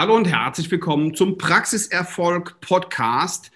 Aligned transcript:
Hallo 0.00 0.16
und 0.16 0.26
herzlich 0.26 0.70
willkommen 0.70 1.14
zum 1.14 1.36
Praxiserfolg 1.36 2.58
Podcast, 2.62 3.50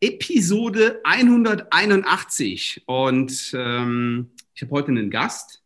Episode 0.00 1.00
181. 1.02 2.84
Und 2.86 3.52
ähm, 3.58 4.30
ich 4.54 4.62
habe 4.62 4.70
heute 4.70 4.92
einen 4.92 5.10
Gast 5.10 5.64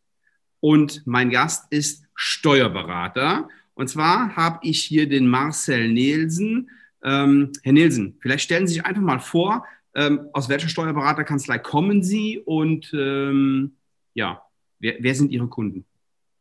und 0.61 1.05
mein 1.05 1.29
Gast 1.29 1.71
ist 1.71 2.05
Steuerberater. 2.15 3.49
Und 3.75 3.87
zwar 3.87 4.35
habe 4.35 4.57
ich 4.63 4.83
hier 4.83 5.07
den 5.07 5.27
Marcel 5.27 5.89
Nielsen. 5.89 6.71
Ähm, 7.03 7.51
Herr 7.61 7.73
Nielsen, 7.73 8.17
vielleicht 8.19 8.45
stellen 8.45 8.65
Sie 8.65 8.73
sich 8.73 8.83
einfach 8.83 9.03
mal 9.03 9.19
vor, 9.19 9.63
ähm, 9.93 10.21
aus 10.33 10.49
welcher 10.49 10.69
Steuerberaterkanzlei 10.69 11.59
kommen 11.59 12.01
Sie 12.01 12.39
und 12.39 12.91
ähm, 12.95 13.75
ja, 14.15 14.41
wer, 14.79 14.95
wer 14.97 15.13
sind 15.13 15.31
Ihre 15.31 15.49
Kunden? 15.49 15.85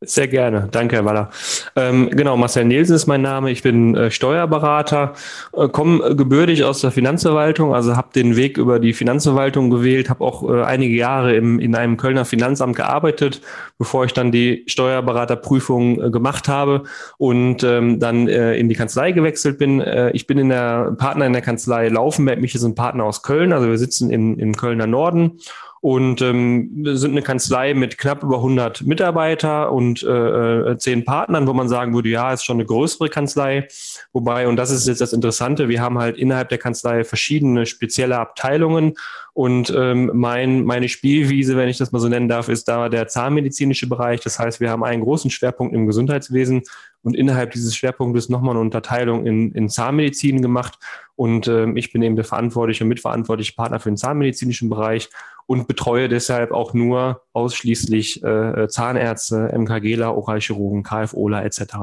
Sehr 0.07 0.29
gerne. 0.29 0.69
Danke, 0.71 0.97
Herr 0.97 1.05
Waller. 1.05 1.31
Ähm, 1.77 2.11
genau, 2.11 2.37
Marcel 2.37 2.65
Nielsen 2.65 2.97
ist 2.97 3.07
mein 3.07 3.23
Name. 3.23 3.51
Ich 3.51 3.63
bin 3.63 3.95
äh, 3.95 4.11
Steuerberater, 4.11 5.15
äh, 5.53 5.69
komme 5.69 6.15
gebürtig 6.17 6.65
aus 6.65 6.81
der 6.81 6.91
Finanzverwaltung, 6.91 7.75
also 7.75 7.97
habe 7.97 8.09
den 8.15 8.37
Weg 8.37 8.59
über 8.59 8.79
die 8.79 8.93
Finanzverwaltung 8.93 9.71
gewählt, 9.71 10.11
habe 10.11 10.25
auch 10.25 10.49
äh, 10.49 10.63
einige 10.63 10.95
Jahre 10.95 11.35
im, 11.35 11.59
in 11.61 11.75
einem 11.75 11.97
Kölner 11.97 12.25
Finanzamt 12.25 12.77
gearbeitet, 12.77 13.41
bevor 13.79 14.05
ich 14.05 14.13
dann 14.13 14.33
die 14.33 14.65
Steuerberaterprüfung 14.67 16.03
äh, 16.03 16.11
gemacht 16.11 16.49
habe 16.49 16.85
und 17.19 17.63
ähm, 17.65 18.01
dann 18.01 18.29
äh, 18.29 18.57
in 18.57 18.69
die 18.69 18.75
Kanzlei 18.75 19.13
gewechselt 19.13 19.59
bin. 19.59 19.81
Äh, 19.81 20.11
ich 20.13 20.27
bin 20.27 20.39
in 20.39 20.49
der 20.49 20.93
Partner 20.99 21.27
in 21.27 21.33
der 21.33 21.43
Kanzlei 21.43 21.89
Laufenberg. 21.89 22.41
Mich 22.41 22.55
ist 22.55 22.65
ein 22.65 22.75
Partner 22.75 23.05
aus 23.05 23.23
Köln, 23.23 23.53
also 23.53 23.69
wir 23.69 23.79
sitzen 23.79 24.11
in, 24.11 24.39
im 24.39 24.55
Kölner 24.57 24.87
Norden 24.87 25.39
und 25.85 26.23
ähm, 26.23 26.97
sind 26.97 27.11
eine 27.11 27.21
Kanzlei 27.21 27.75
mit 27.75 27.99
knapp 27.99 28.23
über 28.23 28.37
100 28.37 28.87
Mitarbeiter 28.87 29.71
und 29.71 30.03
äh, 30.03 30.71
äh, 30.71 30.79
zehn 30.79 31.05
Partnern, 31.05 31.47
wo 31.47 31.53
man 31.53 31.69
sagen 31.69 31.93
würde, 31.93 32.09
ja, 32.09 32.33
ist 32.33 32.43
schon 32.43 32.57
eine 32.57 32.65
größere 32.65 33.11
Kanzlei. 33.11 33.69
Wobei, 34.15 34.49
und 34.49 34.57
das 34.57 34.71
ist 34.71 34.89
jetzt 34.89 35.03
das 35.03 35.13
Interessante, 35.13 35.69
wir 35.69 35.83
haben 35.83 35.99
halt 35.99 36.17
innerhalb 36.17 36.49
der 36.49 36.57
Kanzlei 36.57 37.05
verschiedene 37.05 37.67
spezielle 37.67 38.17
Abteilungen 38.19 38.95
und 39.35 39.75
ähm, 39.77 40.13
mein, 40.15 40.65
meine 40.65 40.89
Spielwiese, 40.89 41.57
wenn 41.57 41.69
ich 41.69 41.77
das 41.77 41.91
mal 41.91 41.99
so 41.99 42.09
nennen 42.09 42.29
darf, 42.29 42.49
ist 42.49 42.69
da 42.69 42.89
der 42.89 43.09
zahnmedizinische 43.09 43.89
Bereich. 43.89 44.21
Das 44.21 44.39
heißt, 44.39 44.61
wir 44.61 44.71
haben 44.71 44.85
einen 44.85 45.03
großen 45.03 45.29
Schwerpunkt 45.29 45.75
im 45.75 45.87
Gesundheitswesen 45.87 46.63
und 47.03 47.17
innerhalb 47.17 47.51
dieses 47.51 47.75
Schwerpunktes 47.75 48.29
nochmal 48.29 48.53
eine 48.53 48.61
Unterteilung 48.61 49.27
in, 49.27 49.51
in 49.51 49.69
Zahnmedizin 49.69 50.41
gemacht. 50.41 50.79
Und 51.17 51.49
ähm, 51.49 51.77
ich 51.77 51.93
bin 51.93 52.01
eben 52.03 52.15
der 52.15 52.25
verantwortliche 52.25 52.85
und 52.85 52.89
mitverantwortliche 52.89 53.55
Partner 53.55 53.81
für 53.81 53.91
den 53.91 53.97
zahnmedizinischen 53.97 54.71
Bereich 54.71 55.11
und 55.47 55.69
betreue 55.69 56.09
deshalb 56.09 56.53
auch 56.53 56.75
nur 56.75 57.23
ausschließlich 57.33 58.23
äh, 58.23 58.69
Zahnärzte, 58.69 59.53
MKGler, 59.57 60.17
Oralchirurgen, 60.17 60.83
KFOler 60.83 61.45
etc. 61.45 61.77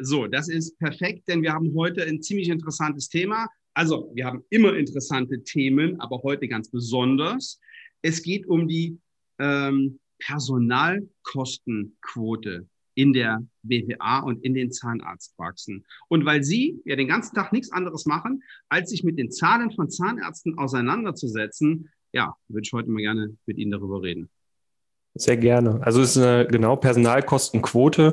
So, 0.00 0.26
das 0.26 0.48
ist 0.48 0.78
perfekt, 0.78 1.28
denn 1.28 1.42
wir 1.42 1.52
haben 1.52 1.74
heute 1.74 2.04
ein 2.04 2.22
ziemlich 2.22 2.48
interessantes 2.48 3.08
Thema. 3.08 3.48
Also, 3.74 4.10
wir 4.14 4.26
haben 4.26 4.44
immer 4.50 4.76
interessante 4.76 5.42
Themen, 5.42 6.00
aber 6.00 6.22
heute 6.22 6.46
ganz 6.48 6.70
besonders. 6.70 7.60
Es 8.02 8.22
geht 8.22 8.46
um 8.46 8.68
die 8.68 8.98
ähm, 9.38 9.98
Personalkostenquote 10.18 12.66
in 12.94 13.12
der 13.12 13.44
BWA 13.62 14.20
und 14.20 14.42
in 14.44 14.54
den 14.54 14.72
Zahnarztpraxen. 14.72 15.84
Und 16.08 16.24
weil 16.24 16.42
Sie 16.42 16.80
ja 16.84 16.96
den 16.96 17.06
ganzen 17.06 17.36
Tag 17.36 17.52
nichts 17.52 17.70
anderes 17.70 18.06
machen, 18.06 18.42
als 18.68 18.90
sich 18.90 19.04
mit 19.04 19.16
den 19.18 19.30
Zahlen 19.30 19.70
von 19.70 19.88
Zahnärzten 19.88 20.58
auseinanderzusetzen, 20.58 21.90
ja, 22.12 22.34
würde 22.48 22.64
ich 22.64 22.72
heute 22.72 22.90
mal 22.90 23.00
gerne 23.00 23.36
mit 23.46 23.58
Ihnen 23.58 23.70
darüber 23.70 24.02
reden. 24.02 24.28
Sehr 25.14 25.36
gerne. 25.36 25.80
Also 25.82 26.00
es 26.02 26.16
ist 26.16 26.22
eine 26.22 26.46
genau 26.46 26.76
Personalkostenquote. 26.76 28.12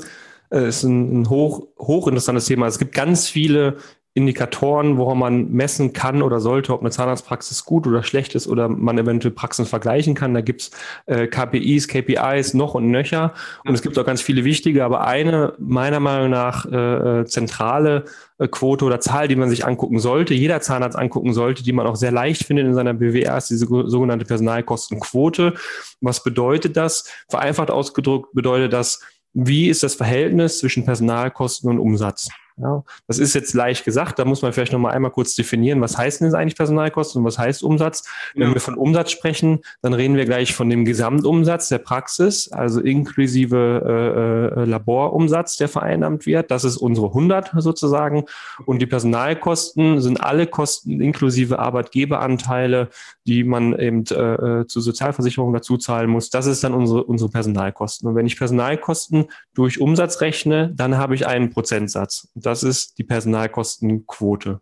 Es 0.50 0.78
ist 0.78 0.84
ein, 0.84 1.22
ein 1.22 1.30
hoch, 1.30 1.68
hochinteressantes 1.78 2.46
Thema. 2.46 2.68
Es 2.68 2.80
gibt 2.80 2.94
ganz 2.94 3.28
viele 3.30 3.78
Indikatoren, 4.18 4.96
woran 4.96 5.20
man 5.20 5.52
messen 5.52 5.92
kann 5.92 6.22
oder 6.22 6.40
sollte, 6.40 6.74
ob 6.74 6.80
eine 6.80 6.90
Zahnarztpraxis 6.90 7.66
gut 7.66 7.86
oder 7.86 8.02
schlecht 8.02 8.34
ist 8.34 8.48
oder 8.48 8.70
man 8.70 8.98
eventuell 8.98 9.34
Praxen 9.34 9.66
vergleichen 9.66 10.16
kann. 10.16 10.34
Da 10.34 10.40
gibt's 10.40 10.72
äh, 11.06 11.28
KPIs, 11.28 11.90
KPIs 11.90 12.54
noch 12.54 12.76
und 12.76 12.90
nöcher. 12.90 13.34
Und 13.66 13.74
es 13.74 13.82
gibt 13.82 14.00
auch 14.00 14.06
ganz 14.06 14.22
viele 14.22 14.46
wichtige, 14.46 14.86
aber 14.86 15.06
eine 15.06 15.54
meiner 15.60 16.00
Meinung 16.00 16.30
nach 16.30 16.66
äh, 16.66 17.20
äh 17.20 17.26
zentrale 17.26 18.06
äh, 18.38 18.48
Quote 18.48 18.86
oder 18.86 19.02
Zahl, 19.02 19.28
die 19.28 19.36
man 19.36 19.50
sich 19.50 19.66
angucken 19.66 20.00
sollte, 20.00 20.34
jeder 20.34 20.62
Zahnarzt 20.62 20.98
angucken 20.98 21.34
sollte, 21.34 21.64
die 21.64 21.74
man 21.74 21.86
auch 21.86 21.98
sehr 21.98 22.14
leicht 22.14 22.46
findet 22.46 22.68
in 22.68 22.74
seiner 22.74 22.94
BWR, 22.94 23.38
ist 23.38 23.50
diese 23.50 23.68
sogenannte 23.68 24.24
Personalkostenquote. 24.24 25.56
Was 26.00 26.24
bedeutet 26.24 26.78
das? 26.78 27.12
Vereinfacht 27.28 27.70
ausgedrückt 27.70 28.30
bedeutet 28.34 28.72
das, 28.72 29.02
wie 29.34 29.68
ist 29.68 29.84
das 29.84 29.96
Verhältnis 29.96 30.60
zwischen 30.60 30.86
Personalkosten 30.86 31.70
und 31.70 31.80
Umsatz? 31.80 32.30
Ja, 32.58 32.84
das 33.08 33.20
ist 33.20 33.34
jetzt 33.34 33.54
leicht 33.54 33.84
gesagt, 33.84 34.18
da 34.18 34.24
muss 34.24 34.42
man 34.42 34.54
vielleicht 34.54 34.72
noch 34.72 34.80
mal 34.80 34.92
einmal 34.92 35.12
kurz 35.12 35.36
definieren, 35.36 35.82
was 35.82 35.98
heißt 35.98 36.22
denn 36.22 36.28
jetzt 36.28 36.36
eigentlich 36.36 36.56
Personalkosten 36.56 37.20
und 37.20 37.26
was 37.26 37.38
heißt 37.38 37.64
Umsatz? 37.64 38.08
Wenn 38.34 38.48
ja. 38.48 38.54
wir 38.54 38.62
von 38.62 38.76
Umsatz 38.76 39.12
sprechen, 39.12 39.60
dann 39.82 39.94
reden 39.94 40.16
wir 40.16 40.24
gleich 40.24 40.56
von 40.56 40.70
dem 40.70 40.86
Gesamtumsatz 40.86 41.68
der 41.68 41.80
Praxis, 41.80 42.50
also 42.54 42.80
inklusive 42.80 44.54
äh, 44.56 44.62
äh, 44.62 44.66
Laborumsatz, 44.66 45.58
der 45.58 45.68
vereinnahmt 45.68 46.26
wird. 46.26 46.50
Das 46.50 46.64
ist 46.64 46.78
unsere 46.78 47.08
100 47.08 47.52
sozusagen. 47.58 48.24
Und 48.66 48.82
die 48.82 48.86
Personalkosten 48.86 50.00
sind 50.00 50.24
alle 50.24 50.48
Kosten 50.48 51.02
inklusive 51.02 51.60
Arbeitgeberanteile, 51.60 52.88
die 53.28 53.44
man 53.44 53.78
eben 53.78 54.06
äh, 54.12 54.62
äh 54.62 54.68
zur 54.68 54.82
Sozialversicherung 54.82 55.52
dazu 55.52 55.78
zahlen 55.78 56.10
muss. 56.10 56.30
Das 56.30 56.46
ist 56.46 56.64
dann 56.64 56.74
unsere, 56.74 57.04
unsere 57.04 57.30
Personalkosten. 57.30 58.08
Und 58.08 58.16
wenn 58.16 58.26
ich 58.26 58.38
Personalkosten 58.38 59.26
durch 59.54 59.82
Umsatz 59.82 60.22
rechne, 60.22 60.72
dann 60.74 60.98
habe 60.98 61.16
ich 61.16 61.28
einen 61.28 61.50
Prozentsatz. 61.50 62.30
Das 62.46 62.62
ist 62.62 63.00
die 63.00 63.04
Personalkostenquote. 63.04 64.62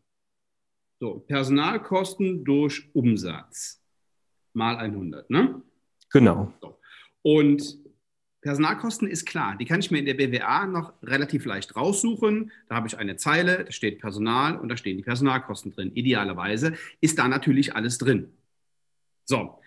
So, 1.02 1.20
Personalkosten 1.28 2.46
durch 2.46 2.90
Umsatz 2.94 3.82
mal 4.54 4.78
100, 4.78 5.30
ne? 5.30 5.62
Genau. 6.10 6.54
So. 6.62 6.80
Und 7.24 7.78
Personalkosten 8.40 9.10
ist 9.10 9.26
klar, 9.26 9.58
die 9.58 9.66
kann 9.66 9.82
ich 9.82 9.92
mir 9.92 10.00
in 10.00 10.06
der 10.06 10.14
BWA 10.14 10.66
noch 10.66 10.94
relativ 11.04 11.44
leicht 11.44 11.76
raussuchen. 11.76 12.54
Da 12.70 12.76
habe 12.76 12.88
ich 12.88 12.98
eine 12.98 13.18
Zeile, 13.18 13.66
da 13.66 13.72
steht 13.74 14.00
Personal 14.00 14.58
und 14.58 14.70
da 14.70 14.78
stehen 14.78 14.96
die 14.96 15.04
Personalkosten 15.04 15.74
drin. 15.74 15.92
Idealerweise 15.94 16.74
ist 17.02 17.20
da 17.20 17.28
natürlich 17.28 17.76
alles 17.76 17.98
drin. 17.98 18.32
So, 19.26 19.60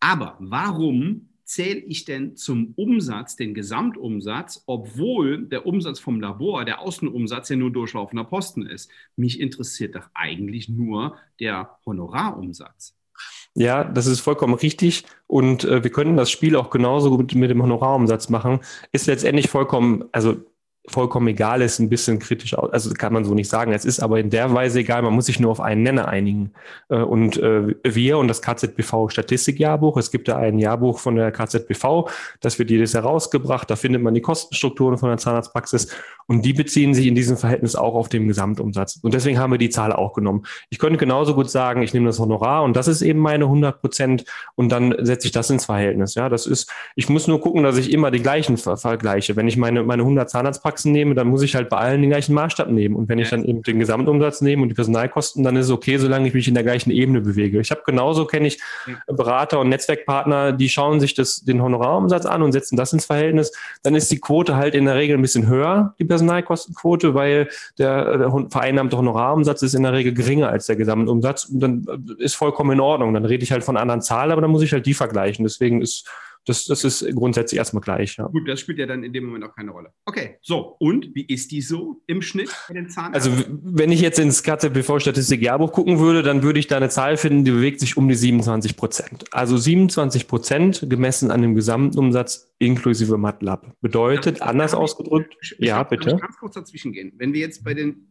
aber 0.00 0.36
warum 0.40 1.29
zähle 1.50 1.80
ich 1.80 2.04
denn 2.04 2.36
zum 2.36 2.74
Umsatz 2.76 3.34
den 3.34 3.54
Gesamtumsatz, 3.54 4.62
obwohl 4.66 5.46
der 5.46 5.66
Umsatz 5.66 5.98
vom 5.98 6.20
Labor, 6.20 6.64
der 6.64 6.80
Außenumsatz 6.80 7.48
ja 7.48 7.56
nur 7.56 7.72
durchlaufender 7.72 8.22
Posten 8.22 8.64
ist? 8.64 8.88
Mich 9.16 9.40
interessiert 9.40 9.96
doch 9.96 10.08
eigentlich 10.14 10.68
nur 10.68 11.16
der 11.40 11.76
Honorarumsatz. 11.84 12.94
Ja, 13.54 13.82
das 13.82 14.06
ist 14.06 14.20
vollkommen 14.20 14.54
richtig. 14.54 15.04
Und 15.26 15.64
äh, 15.64 15.82
wir 15.82 15.90
können 15.90 16.16
das 16.16 16.30
Spiel 16.30 16.54
auch 16.54 16.70
genauso 16.70 17.10
gut 17.16 17.34
mit 17.34 17.50
dem 17.50 17.62
Honorarumsatz 17.62 18.28
machen. 18.28 18.60
Ist 18.92 19.08
letztendlich 19.08 19.50
vollkommen, 19.50 20.04
also 20.12 20.36
vollkommen 20.90 21.28
egal 21.28 21.62
ist, 21.62 21.78
ein 21.78 21.88
bisschen 21.88 22.18
kritisch. 22.18 22.56
Also 22.56 22.92
kann 22.94 23.12
man 23.12 23.24
so 23.24 23.34
nicht 23.34 23.48
sagen. 23.48 23.72
Es 23.72 23.84
ist 23.84 24.00
aber 24.00 24.18
in 24.18 24.30
der 24.30 24.52
Weise 24.52 24.80
egal, 24.80 25.02
man 25.02 25.14
muss 25.14 25.26
sich 25.26 25.40
nur 25.40 25.50
auf 25.50 25.60
einen 25.60 25.82
Nenner 25.82 26.08
einigen. 26.08 26.52
Äh, 26.88 26.96
und 26.96 27.36
äh, 27.38 27.74
wir 27.84 28.18
und 28.18 28.28
das 28.28 28.42
KZBV 28.42 29.08
Statistikjahrbuch, 29.10 29.96
es 29.96 30.10
gibt 30.10 30.28
da 30.28 30.36
ein 30.36 30.58
Jahrbuch 30.58 30.98
von 30.98 31.16
der 31.16 31.32
KZBV, 31.32 32.10
das 32.40 32.58
wird 32.58 32.70
jedes 32.70 32.92
Jahr 32.92 33.04
rausgebracht. 33.04 33.70
Da 33.70 33.76
findet 33.76 34.02
man 34.02 34.14
die 34.14 34.20
Kostenstrukturen 34.20 34.98
von 34.98 35.08
der 35.08 35.18
Zahnarztpraxis 35.18 35.88
und 36.26 36.44
die 36.44 36.52
beziehen 36.52 36.94
sich 36.94 37.06
in 37.06 37.16
diesem 37.16 37.36
Verhältnis 37.36 37.74
auch 37.74 37.94
auf 37.94 38.08
den 38.08 38.28
Gesamtumsatz. 38.28 39.00
Und 39.02 39.14
deswegen 39.14 39.40
haben 39.40 39.50
wir 39.50 39.58
die 39.58 39.68
Zahl 39.68 39.92
auch 39.92 40.12
genommen. 40.12 40.44
Ich 40.68 40.78
könnte 40.78 40.96
genauso 40.96 41.34
gut 41.34 41.50
sagen, 41.50 41.82
ich 41.82 41.92
nehme 41.92 42.06
das 42.06 42.20
Honorar 42.20 42.62
und 42.62 42.76
das 42.76 42.86
ist 42.86 43.02
eben 43.02 43.18
meine 43.18 43.46
100 43.46 43.80
Prozent 43.80 44.24
und 44.54 44.70
dann 44.70 44.94
setze 45.00 45.26
ich 45.26 45.32
das 45.32 45.50
ins 45.50 45.64
Verhältnis. 45.64 46.14
Ja, 46.14 46.28
das 46.28 46.46
ist, 46.46 46.70
ich 46.94 47.08
muss 47.08 47.26
nur 47.26 47.40
gucken, 47.40 47.64
dass 47.64 47.76
ich 47.78 47.92
immer 47.92 48.12
die 48.12 48.22
gleichen 48.22 48.56
vergleiche. 48.56 49.34
Wenn 49.34 49.48
ich 49.48 49.56
meine, 49.56 49.82
meine 49.82 50.02
100 50.02 50.30
Zahnarztpraxis 50.30 50.79
Praxen 50.80 50.92
nehme, 50.92 51.14
dann 51.14 51.28
muss 51.28 51.42
ich 51.42 51.54
halt 51.54 51.68
bei 51.68 51.76
allen 51.76 52.00
den 52.00 52.10
gleichen 52.10 52.34
Maßstab 52.34 52.70
nehmen. 52.70 52.96
Und 52.96 53.08
wenn 53.08 53.18
ich 53.18 53.28
dann 53.28 53.44
eben 53.44 53.62
den 53.62 53.78
Gesamtumsatz 53.78 54.40
nehme 54.40 54.62
und 54.62 54.70
die 54.70 54.74
Personalkosten, 54.74 55.44
dann 55.44 55.56
ist 55.56 55.66
es 55.66 55.70
okay, 55.70 55.98
solange 55.98 56.28
ich 56.28 56.34
mich 56.34 56.48
in 56.48 56.54
der 56.54 56.62
gleichen 56.62 56.90
Ebene 56.90 57.20
bewege. 57.20 57.60
Ich 57.60 57.70
habe 57.70 57.82
genauso, 57.84 58.24
kenne 58.24 58.46
ich 58.48 58.58
Berater 59.06 59.60
und 59.60 59.68
Netzwerkpartner, 59.68 60.52
die 60.52 60.68
schauen 60.68 61.00
sich 61.00 61.14
das, 61.14 61.40
den 61.40 61.60
Honorarumsatz 61.60 62.24
an 62.24 62.42
und 62.42 62.52
setzen 62.52 62.76
das 62.76 62.92
ins 62.92 63.04
Verhältnis. 63.04 63.52
Dann 63.82 63.94
ist 63.94 64.10
die 64.10 64.20
Quote 64.20 64.56
halt 64.56 64.74
in 64.74 64.86
der 64.86 64.94
Regel 64.94 65.18
ein 65.18 65.22
bisschen 65.22 65.46
höher, 65.46 65.94
die 65.98 66.04
Personalkostenquote, 66.04 67.14
weil 67.14 67.48
der, 67.78 68.16
der 68.16 68.46
vereinnahmte 68.48 68.96
Honorarumsatz 68.96 69.62
ist 69.62 69.74
in 69.74 69.82
der 69.82 69.92
Regel 69.92 70.14
geringer 70.14 70.48
als 70.48 70.66
der 70.66 70.76
Gesamtumsatz. 70.76 71.44
Und 71.44 71.60
dann 71.60 71.86
ist 72.18 72.36
vollkommen 72.36 72.72
in 72.72 72.80
Ordnung. 72.80 73.12
Dann 73.12 73.24
rede 73.24 73.44
ich 73.44 73.52
halt 73.52 73.64
von 73.64 73.76
anderen 73.76 74.00
Zahlen, 74.00 74.32
aber 74.32 74.40
dann 74.40 74.50
muss 74.50 74.62
ich 74.62 74.72
halt 74.72 74.86
die 74.86 74.94
vergleichen. 74.94 75.44
Deswegen 75.44 75.82
ist 75.82 76.08
das, 76.46 76.64
das 76.64 76.84
ist 76.84 77.06
grundsätzlich 77.14 77.58
erstmal 77.58 77.82
gleich. 77.82 78.16
Ja. 78.16 78.26
Gut, 78.26 78.48
das 78.48 78.60
spielt 78.60 78.78
ja 78.78 78.86
dann 78.86 79.04
in 79.04 79.12
dem 79.12 79.26
Moment 79.26 79.44
auch 79.44 79.54
keine 79.54 79.70
Rolle. 79.70 79.92
Okay, 80.06 80.38
so. 80.40 80.76
Und 80.78 81.14
wie 81.14 81.26
ist 81.26 81.50
die 81.52 81.60
so 81.60 82.02
im 82.06 82.22
Schnitt 82.22 82.50
bei 82.68 82.74
den 82.74 82.88
Zahlen? 82.88 83.14
Also, 83.14 83.30
wenn 83.48 83.92
ich 83.92 84.00
jetzt 84.00 84.18
ins 84.18 84.42
KZBV-Statistik-Jahrbuch 84.42 85.72
gucken 85.72 85.98
würde, 85.98 86.22
dann 86.22 86.42
würde 86.42 86.58
ich 86.58 86.66
da 86.66 86.78
eine 86.78 86.88
Zahl 86.88 87.16
finden, 87.16 87.44
die 87.44 87.50
bewegt 87.50 87.80
sich 87.80 87.96
um 87.96 88.08
die 88.08 88.14
27 88.14 88.76
Prozent. 88.76 89.24
Also 89.32 89.56
27 89.56 90.28
Prozent 90.28 90.86
gemessen 90.88 91.30
an 91.30 91.42
dem 91.42 91.54
Gesamtumsatz 91.54 92.52
inklusive 92.58 93.18
MATLAB. 93.18 93.74
Bedeutet, 93.80 94.38
ja, 94.38 94.46
anders 94.46 94.74
ausgedrückt, 94.74 95.36
ich, 95.42 95.56
ja, 95.58 95.82
bitte. 95.82 96.10
Ich 96.10 96.20
ganz 96.20 96.36
kurz 96.38 96.54
dazwischen 96.54 96.92
gehen. 96.92 97.12
Wenn 97.16 97.32
wir 97.32 97.40
jetzt 97.40 97.64
bei 97.64 97.74
den 97.74 98.06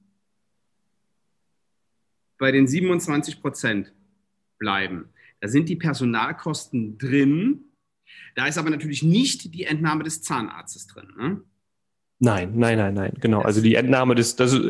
bei 2.40 2.52
den 2.52 2.68
27 2.68 3.42
Prozent 3.42 3.94
bleiben. 4.58 5.10
Da 5.42 5.48
sind 5.48 5.70
die 5.70 5.76
Personalkosten 5.76 6.98
drin. 6.98 7.66
Da 8.40 8.48
ist 8.48 8.58
aber 8.58 8.70
natürlich 8.70 9.04
nicht 9.04 9.54
die 9.54 9.66
Entnahme 9.66 10.06
des 10.06 10.22
Zahnarztes 10.22 10.88
drin. 10.88 11.12
Ne? 11.18 11.42
Nein, 12.22 12.52
nein, 12.56 12.78
nein, 12.78 12.94
nein, 12.94 13.14
genau. 13.22 13.42
Also 13.44 13.62
die 13.62 13.76
Entnahme 13.76 14.14
des, 14.14 14.36
das 14.36 14.52
ist, 14.52 14.62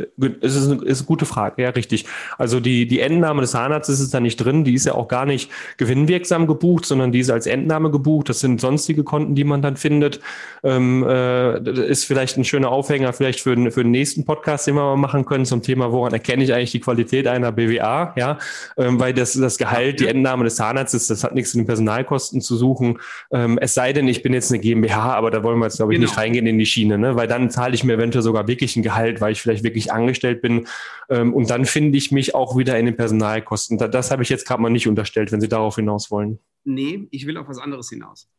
ist, 0.41 0.69
eine, 0.69 0.83
ist 0.83 0.99
eine 0.99 1.07
gute 1.07 1.25
Frage, 1.25 1.63
ja, 1.63 1.69
richtig. 1.71 2.05
Also 2.37 2.59
die, 2.59 2.85
die 2.85 2.99
Entnahme 2.99 3.41
des 3.41 3.51
Zahnarztes 3.51 3.99
ist 3.99 4.13
da 4.13 4.19
nicht 4.19 4.37
drin, 4.37 4.63
die 4.63 4.75
ist 4.75 4.85
ja 4.85 4.93
auch 4.93 5.07
gar 5.07 5.25
nicht 5.25 5.49
gewinnwirksam 5.77 6.45
gebucht, 6.45 6.85
sondern 6.85 7.11
die 7.11 7.17
ist 7.17 7.31
als 7.31 7.47
Entnahme 7.47 7.89
gebucht. 7.89 8.29
Das 8.29 8.39
sind 8.39 8.61
sonstige 8.61 9.03
Konten, 9.03 9.33
die 9.33 9.45
man 9.45 9.63
dann 9.63 9.77
findet. 9.77 10.19
Ähm, 10.61 11.01
äh, 11.01 11.59
das 11.59 11.79
ist 11.79 12.05
vielleicht 12.05 12.37
ein 12.37 12.43
schöner 12.43 12.69
Aufhänger, 12.69 13.13
vielleicht 13.13 13.39
für, 13.39 13.55
für 13.71 13.81
den 13.81 13.91
nächsten 13.91 14.25
Podcast, 14.25 14.67
den 14.67 14.75
wir 14.75 14.83
mal 14.83 14.95
machen 14.97 15.25
können, 15.25 15.45
zum 15.45 15.63
Thema, 15.63 15.91
woran 15.91 16.13
erkenne 16.13 16.43
ich 16.43 16.53
eigentlich 16.53 16.71
die 16.71 16.81
Qualität 16.81 17.25
einer 17.25 17.51
BWA, 17.51 18.13
ja, 18.15 18.37
ähm, 18.77 18.99
weil 18.99 19.15
das, 19.15 19.33
das 19.33 19.57
Gehalt, 19.57 20.01
die 20.01 20.07
Entnahme 20.07 20.43
des 20.43 20.57
Zahnarztes, 20.57 21.07
das 21.07 21.23
hat 21.23 21.33
nichts 21.33 21.55
in 21.55 21.61
den 21.61 21.65
Personalkosten 21.65 22.41
zu 22.41 22.55
suchen. 22.55 22.99
Ähm, 23.31 23.57
es 23.59 23.73
sei 23.73 23.91
denn, 23.91 24.07
ich 24.07 24.21
bin 24.21 24.33
jetzt 24.33 24.51
eine 24.51 24.59
GmbH, 24.59 25.15
aber 25.15 25.31
da 25.31 25.41
wollen 25.41 25.57
wir 25.57 25.65
jetzt, 25.65 25.77
glaube 25.77 25.93
ich, 25.93 25.99
genau. 25.99 26.11
nicht 26.11 26.19
reingehen 26.19 26.45
in 26.45 26.59
die 26.59 26.67
Schiene, 26.67 26.99
ne? 26.99 27.15
weil 27.15 27.27
dann 27.27 27.38
dann 27.39 27.49
zahle 27.49 27.75
ich 27.75 27.83
mir 27.83 27.93
eventuell 27.93 28.23
sogar 28.23 28.47
wirklich 28.47 28.75
ein 28.75 28.83
Gehalt, 28.83 29.21
weil 29.21 29.31
ich 29.31 29.41
vielleicht 29.41 29.63
wirklich 29.63 29.91
angestellt 29.91 30.41
bin. 30.41 30.67
Ähm, 31.09 31.33
und 31.33 31.49
dann 31.49 31.65
finde 31.65 31.97
ich 31.97 32.11
mich 32.11 32.35
auch 32.35 32.57
wieder 32.57 32.77
in 32.77 32.85
den 32.85 32.95
Personalkosten. 32.95 33.77
Das, 33.77 33.91
das 33.91 34.11
habe 34.11 34.23
ich 34.23 34.29
jetzt 34.29 34.47
gerade 34.47 34.61
mal 34.61 34.69
nicht 34.69 34.87
unterstellt, 34.87 35.31
wenn 35.31 35.41
Sie 35.41 35.49
darauf 35.49 35.75
hinaus 35.75 36.11
wollen. 36.11 36.39
Nee, 36.63 37.07
ich 37.11 37.25
will 37.25 37.37
auf 37.37 37.47
was 37.47 37.57
anderes 37.57 37.89
hinaus. 37.89 38.29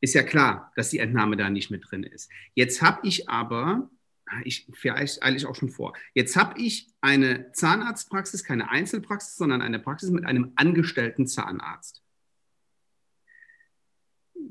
Ist 0.00 0.14
ja 0.14 0.22
klar, 0.22 0.72
dass 0.76 0.90
die 0.90 0.98
Entnahme 0.98 1.36
da 1.36 1.50
nicht 1.50 1.70
mit 1.70 1.84
drin 1.90 2.04
ist. 2.04 2.30
Jetzt 2.54 2.82
habe 2.82 3.00
ich 3.06 3.28
aber, 3.28 3.90
ich, 4.44 4.68
vielleicht 4.72 5.22
eile 5.22 5.36
ich 5.36 5.46
auch 5.46 5.56
schon 5.56 5.70
vor, 5.70 5.94
jetzt 6.14 6.36
habe 6.36 6.60
ich 6.60 6.88
eine 7.00 7.50
Zahnarztpraxis, 7.52 8.44
keine 8.44 8.70
Einzelpraxis, 8.70 9.36
sondern 9.36 9.60
eine 9.60 9.80
Praxis 9.80 10.10
mit 10.10 10.24
einem 10.24 10.52
angestellten 10.54 11.26
Zahnarzt. 11.26 12.02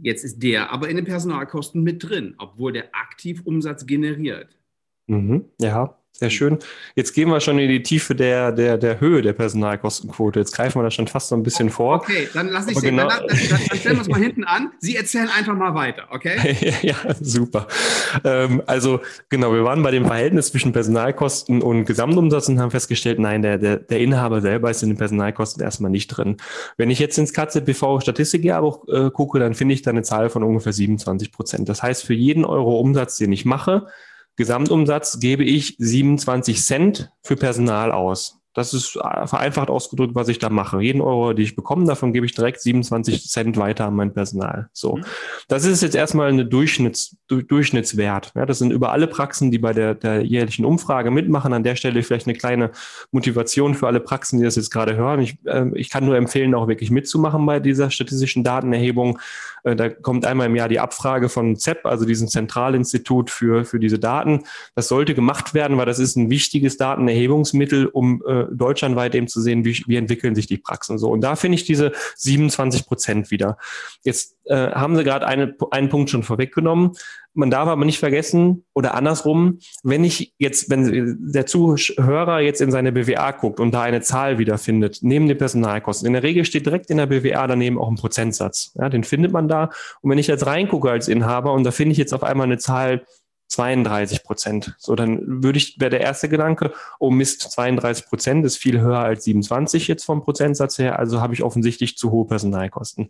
Jetzt 0.01 0.23
ist 0.23 0.43
der 0.43 0.71
aber 0.71 0.89
in 0.89 0.95
den 0.95 1.05
Personalkosten 1.05 1.83
mit 1.83 2.07
drin, 2.07 2.35
obwohl 2.37 2.73
der 2.73 2.95
aktiv 2.95 3.41
Umsatz 3.45 3.85
generiert. 3.85 4.57
Mhm, 5.07 5.45
ja, 5.59 5.97
sehr 6.17 6.31
schön. 6.31 6.57
Jetzt 6.95 7.13
gehen 7.13 7.29
wir 7.29 7.39
schon 7.39 7.59
in 7.59 7.69
die 7.69 7.83
Tiefe 7.83 8.15
der, 8.15 8.51
der, 8.51 8.77
der 8.77 8.99
Höhe 8.99 9.21
der 9.21 9.33
Personalkostenquote. 9.33 10.39
Jetzt 10.39 10.51
greifen 10.51 10.79
wir 10.79 10.83
da 10.83 10.89
schon 10.89 11.07
fast 11.07 11.29
so 11.29 11.35
ein 11.35 11.43
bisschen 11.43 11.69
vor. 11.69 11.97
Okay, 11.97 12.27
dann 12.33 12.47
lass 12.49 12.67
ich 12.67 12.79
genau 12.81 13.07
dann, 13.07 13.27
dann, 13.27 13.37
dann, 13.37 13.77
stellen 13.77 13.97
wir 13.97 14.01
es 14.01 14.07
mal 14.07 14.19
hinten 14.19 14.43
an. 14.43 14.71
Sie 14.79 14.95
erzählen 14.95 15.29
einfach 15.29 15.55
mal 15.55 15.75
weiter, 15.75 16.07
okay? 16.09 16.75
ja, 16.81 16.95
super. 17.21 17.67
Ähm, 18.23 18.63
also 18.65 18.99
genau, 19.29 19.53
wir 19.53 19.63
waren 19.63 19.83
bei 19.83 19.91
dem 19.91 20.05
Verhältnis 20.05 20.47
zwischen 20.51 20.73
Personalkosten 20.73 21.61
und 21.61 21.85
Gesamtumsatz 21.85 22.49
und 22.49 22.59
haben 22.59 22.71
festgestellt, 22.71 23.19
nein, 23.19 23.43
der, 23.43 23.59
der, 23.59 23.77
der 23.77 23.99
Inhaber 23.99 24.41
selber 24.41 24.71
ist 24.71 24.81
in 24.81 24.89
den 24.89 24.97
Personalkosten 24.97 25.63
erstmal 25.63 25.91
nicht 25.91 26.07
drin. 26.07 26.37
Wenn 26.77 26.89
ich 26.89 26.97
jetzt 26.97 27.19
ins 27.19 27.31
KZBV 27.31 28.01
Statistikjahrbuch 28.01 28.87
äh, 28.87 29.11
gucke, 29.11 29.37
dann 29.37 29.53
finde 29.53 29.75
ich 29.75 29.83
da 29.83 29.91
eine 29.91 30.01
Zahl 30.01 30.31
von 30.31 30.41
ungefähr 30.41 30.73
27 30.73 31.31
Prozent. 31.31 31.69
Das 31.69 31.83
heißt, 31.83 32.03
für 32.03 32.15
jeden 32.15 32.43
Euro 32.43 32.79
Umsatz, 32.79 33.17
den 33.17 33.31
ich 33.31 33.45
mache, 33.45 33.85
Gesamtumsatz 34.37 35.19
gebe 35.19 35.43
ich 35.43 35.75
27 35.79 36.63
Cent 36.63 37.11
für 37.23 37.35
Personal 37.35 37.91
aus. 37.91 38.39
Das 38.57 38.73
ist 38.73 38.95
äh, 38.95 39.27
vereinfacht 39.27 39.69
ausgedrückt, 39.69 40.15
was 40.15 40.29
ich 40.29 40.39
da 40.39 40.49
mache. 40.49 40.81
Jeden 40.81 40.99
Euro, 40.99 41.33
die 41.33 41.43
ich 41.43 41.55
bekomme, 41.55 41.85
davon 41.85 42.11
gebe 42.11 42.25
ich 42.25 42.33
direkt 42.33 42.59
27 42.59 43.29
Cent 43.29 43.55
weiter 43.55 43.85
an 43.85 43.95
mein 43.95 44.15
Personal. 44.15 44.69
So. 44.73 44.95
Mhm. 44.95 45.03
Das 45.47 45.63
ist 45.63 45.83
jetzt 45.83 45.93
erstmal 45.93 46.29
eine 46.29 46.43
Durchschnitts, 46.43 47.17
Durchschnittswert. 47.27 48.31
Ja, 48.33 48.47
das 48.47 48.57
sind 48.57 48.71
über 48.71 48.91
alle 48.91 49.05
Praxen, 49.05 49.51
die 49.51 49.59
bei 49.59 49.73
der, 49.73 49.93
der 49.93 50.23
jährlichen 50.23 50.65
Umfrage 50.65 51.11
mitmachen. 51.11 51.53
An 51.53 51.61
der 51.61 51.75
Stelle 51.75 52.01
vielleicht 52.01 52.25
eine 52.25 52.35
kleine 52.35 52.71
Motivation 53.11 53.75
für 53.75 53.85
alle 53.85 53.99
Praxen, 53.99 54.39
die 54.39 54.45
das 54.45 54.55
jetzt 54.55 54.71
gerade 54.71 54.95
hören. 54.95 55.19
Ich, 55.19 55.37
äh, 55.45 55.65
ich 55.75 55.91
kann 55.91 56.03
nur 56.03 56.17
empfehlen, 56.17 56.55
auch 56.55 56.67
wirklich 56.67 56.89
mitzumachen 56.89 57.45
bei 57.45 57.59
dieser 57.59 57.91
statistischen 57.91 58.43
Datenerhebung. 58.43 59.19
Äh, 59.63 59.75
da 59.75 59.89
kommt 59.89 60.25
einmal 60.25 60.47
im 60.47 60.55
Jahr 60.55 60.69
die 60.69 60.79
Abfrage 60.79 61.29
von 61.29 61.57
ZEP, 61.57 61.85
also 61.85 62.05
diesem 62.05 62.27
Zentralinstitut 62.27 63.29
für, 63.29 63.65
für 63.65 63.79
diese 63.79 63.99
Daten. 63.99 64.45
Das 64.75 64.87
sollte 64.87 65.13
gemacht 65.13 65.53
werden, 65.53 65.77
weil 65.77 65.85
das 65.85 65.99
ist 65.99 66.15
ein 66.15 66.29
wichtiges 66.29 66.77
Datenerhebungsmittel, 66.77 67.87
um 67.87 68.23
äh, 68.27 68.46
deutschlandweit 68.51 69.15
eben 69.15 69.27
zu 69.27 69.41
sehen, 69.41 69.65
wie, 69.65 69.83
wie 69.87 69.95
entwickeln 69.95 70.35
sich 70.35 70.47
die 70.47 70.57
Praxen 70.57 70.97
so. 70.97 71.09
Und 71.09 71.21
da 71.21 71.35
finde 71.35 71.55
ich 71.55 71.65
diese 71.65 71.91
27 72.15 72.85
Prozent 72.85 73.31
wieder. 73.31 73.57
Jetzt 74.03 74.37
äh, 74.45 74.71
haben 74.71 74.95
Sie 74.95 75.03
gerade 75.03 75.27
eine, 75.27 75.55
einen 75.71 75.89
Punkt 75.89 76.09
schon 76.09 76.23
vorweggenommen. 76.23 76.91
Man 77.33 77.51
darf 77.51 77.67
aber 77.67 77.85
nicht 77.85 77.99
vergessen, 77.99 78.65
oder 78.73 78.95
andersrum, 78.95 79.59
wenn 79.83 80.03
ich 80.03 80.33
jetzt, 80.39 80.69
wenn 80.71 81.17
der 81.31 81.45
Zuhörer 81.45 82.39
jetzt 82.39 82.61
in 82.61 82.71
seine 82.71 82.91
BWA 82.91 83.31
guckt 83.31 83.59
und 83.59 83.71
da 83.71 83.83
eine 83.83 84.01
Zahl 84.01 84.39
wiederfindet, 84.39 84.99
neben 85.01 85.27
den 85.27 85.37
Personalkosten, 85.37 86.07
in 86.07 86.13
der 86.13 86.23
Regel 86.23 86.45
steht 86.45 86.65
direkt 86.65 86.89
in 86.89 86.97
der 86.97 87.05
BWA 87.05 87.45
daneben 87.45 87.77
auch 87.77 87.89
ein 87.89 87.95
Prozentsatz. 87.95 88.71
Ja, 88.75 88.89
den 88.89 89.03
findet 89.03 89.31
man 89.31 89.47
da. 89.47 89.69
Und 90.01 90.09
wenn 90.09 90.17
ich 90.17 90.27
jetzt 90.27 90.47
reingucke 90.47 90.89
als 90.89 91.07
Inhaber 91.07 91.53
und 91.53 91.63
da 91.63 91.71
finde 91.71 91.91
ich 91.91 91.97
jetzt 91.97 92.13
auf 92.13 92.23
einmal 92.23 92.45
eine 92.45 92.57
Zahl 92.57 93.05
32 93.47 94.23
Prozent. 94.23 94.75
So, 94.77 94.95
dann 94.95 95.43
würde 95.43 95.57
ich, 95.57 95.79
wäre 95.79 95.89
der 95.89 96.01
erste 96.01 96.29
Gedanke, 96.29 96.73
oh 96.99 97.09
Mist, 97.09 97.41
32 97.51 98.05
Prozent 98.07 98.45
ist 98.45 98.57
viel 98.57 98.81
höher 98.81 98.99
als 98.99 99.23
27 99.23 99.87
jetzt 99.87 100.03
vom 100.03 100.23
Prozentsatz 100.23 100.77
her, 100.77 100.99
also 100.99 101.21
habe 101.21 101.33
ich 101.33 101.43
offensichtlich 101.43 101.97
zu 101.97 102.11
hohe 102.11 102.27
Personalkosten. 102.27 103.09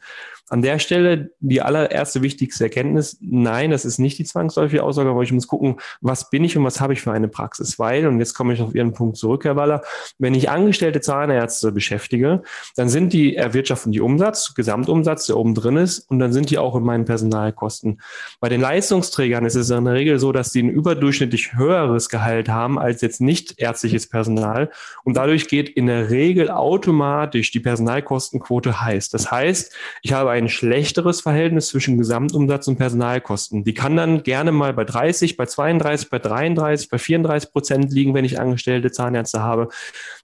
An 0.50 0.62
der 0.62 0.80
Stelle 0.80 1.32
die 1.40 1.62
allererste 1.62 2.22
wichtigste 2.22 2.66
Erkenntnis, 2.66 3.18
nein, 3.20 3.72
das 3.72 3.84
ist 3.84 3.98
nicht 3.98 4.20
die 4.20 4.26
zwangsläufige 4.26 4.84
Aussage, 4.84 5.10
aber 5.10 5.24
ich 5.24 5.32
muss 5.32 5.48
gucken, 5.48 5.80
was 6.02 6.30
bin 6.30 6.44
ich 6.44 6.56
und 6.58 6.64
was 6.64 6.80
habe 6.80 6.94
ich 6.94 7.02
für 7.02 7.12
eine 7.12 7.28
Praxis, 7.28 7.80
weil, 7.80 8.08
und 8.08 8.20
jetzt 8.20 8.34
komme 8.34 8.54
ich 8.54 8.62
auf 8.62 8.76
Ihren 8.76 8.94
Punkt 8.94 9.18
zurück, 9.18 9.44
Herr 9.44 9.56
Waller, 9.56 9.82
wenn 10.20 10.36
ich 10.36 10.50
angestellte 10.50 11.02
Zahnärzte 11.02 11.72
beschäftige, 11.72 12.44
dann 12.76 12.90
sind 12.90 13.14
die 13.14 13.36
erwirtschaften 13.36 13.92
die 13.92 14.02
Umsatz, 14.02 14.54
Gesamtumsatz, 14.54 15.26
der 15.26 15.38
oben 15.38 15.56
drin 15.56 15.78
ist, 15.78 16.00
und 16.10 16.20
dann 16.20 16.32
sind 16.32 16.50
die 16.50 16.58
auch 16.58 16.76
in 16.76 16.84
meinen 16.84 17.06
Personalkosten. 17.06 18.02
Bei 18.40 18.50
den 18.50 18.62
Leistungsträgern 18.62 19.46
ist 19.46 19.56
es 19.56 19.70
in 19.70 19.86
der 19.86 19.94
Regel 19.94 20.20
so, 20.20 20.27
so, 20.28 20.34
dass 20.34 20.52
sie 20.52 20.62
ein 20.62 20.70
überdurchschnittlich 20.70 21.54
höheres 21.54 22.10
Gehalt 22.10 22.50
haben 22.50 22.78
als 22.78 23.00
jetzt 23.00 23.22
nicht 23.22 23.62
ärztliches 23.62 24.08
Personal. 24.08 24.70
Und 25.06 25.16
dadurch 25.16 25.48
geht 25.48 25.70
in 25.70 25.88
der 25.88 26.10
Regel 26.10 26.52
automatisch 26.52 27.52
die 27.52 27.62
Personalkostenquote 27.62 28.82
heiß. 28.82 29.08
Das 29.08 29.32
heißt, 29.32 29.74
ich 30.02 30.12
habe 30.12 30.32
ein 30.32 30.50
schlechteres 30.50 31.22
Verhältnis 31.22 31.70
zwischen 31.70 31.98
Gesamtumsatz 31.98 32.68
und 32.68 32.76
Personalkosten. 32.76 33.64
Die 33.64 33.74
kann 33.74 33.96
dann 33.96 34.24
gerne 34.24 34.52
mal 34.52 34.74
bei 34.74 34.84
30, 34.84 35.38
bei 35.38 35.46
32, 35.46 36.10
bei 36.10 36.20
33, 36.20 36.90
bei 36.90 36.98
34 36.98 37.52
Prozent 37.54 37.94
liegen, 37.94 38.14
wenn 38.14 38.26
ich 38.26 38.38
angestellte 38.38 38.92
Zahnärzte 38.92 39.40
habe. 39.40 39.70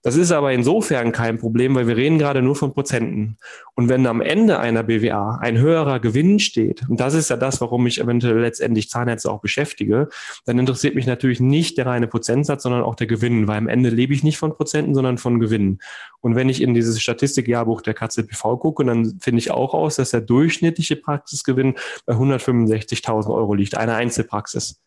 Das 0.02 0.16
ist 0.16 0.32
aber 0.32 0.52
insofern 0.52 1.12
kein 1.12 1.38
Problem, 1.38 1.74
weil 1.74 1.86
wir 1.86 1.96
reden 1.96 2.18
gerade 2.18 2.42
nur 2.42 2.56
von 2.56 2.74
Prozenten. 2.74 3.38
Und 3.74 3.88
wenn 3.88 4.06
am 4.06 4.20
Ende 4.20 4.58
einer 4.58 4.82
BWA 4.82 5.38
ein 5.40 5.56
höherer 5.56 5.98
Gewinn 5.98 6.40
steht, 6.40 6.86
und 6.90 7.00
das 7.00 7.14
ist 7.14 7.30
ja 7.30 7.38
das, 7.38 7.62
warum 7.62 7.86
ich 7.86 7.98
eventuell 7.98 8.38
letztendlich 8.38 8.90
Zahnärzte 8.90 9.30
auch 9.30 9.40
beschäftige, 9.40 9.93
kriege, 9.94 10.08
dann 10.44 10.58
interessiert 10.58 10.94
mich 10.94 11.06
natürlich 11.06 11.40
nicht 11.40 11.78
der 11.78 11.86
reine 11.86 12.06
Prozentsatz, 12.06 12.62
sondern 12.62 12.82
auch 12.82 12.94
der 12.94 13.06
Gewinn, 13.06 13.48
weil 13.48 13.58
am 13.58 13.68
Ende 13.68 13.90
lebe 13.90 14.14
ich 14.14 14.22
nicht 14.22 14.38
von 14.38 14.54
Prozenten, 14.54 14.94
sondern 14.94 15.18
von 15.18 15.40
Gewinnen. 15.40 15.80
Und 16.20 16.36
wenn 16.36 16.48
ich 16.48 16.62
in 16.62 16.74
dieses 16.74 17.00
Statistikjahrbuch 17.00 17.82
der 17.82 17.94
KZBV 17.94 18.58
gucke, 18.58 18.84
dann 18.84 19.18
finde 19.20 19.38
ich 19.38 19.50
auch 19.50 19.74
aus, 19.74 19.96
dass 19.96 20.10
der 20.10 20.20
durchschnittliche 20.20 20.96
Praxisgewinn 20.96 21.74
bei 22.06 22.14
165.000 22.14 23.32
Euro 23.32 23.54
liegt, 23.54 23.76
eine 23.76 23.94
Einzelpraxis. 23.94 24.80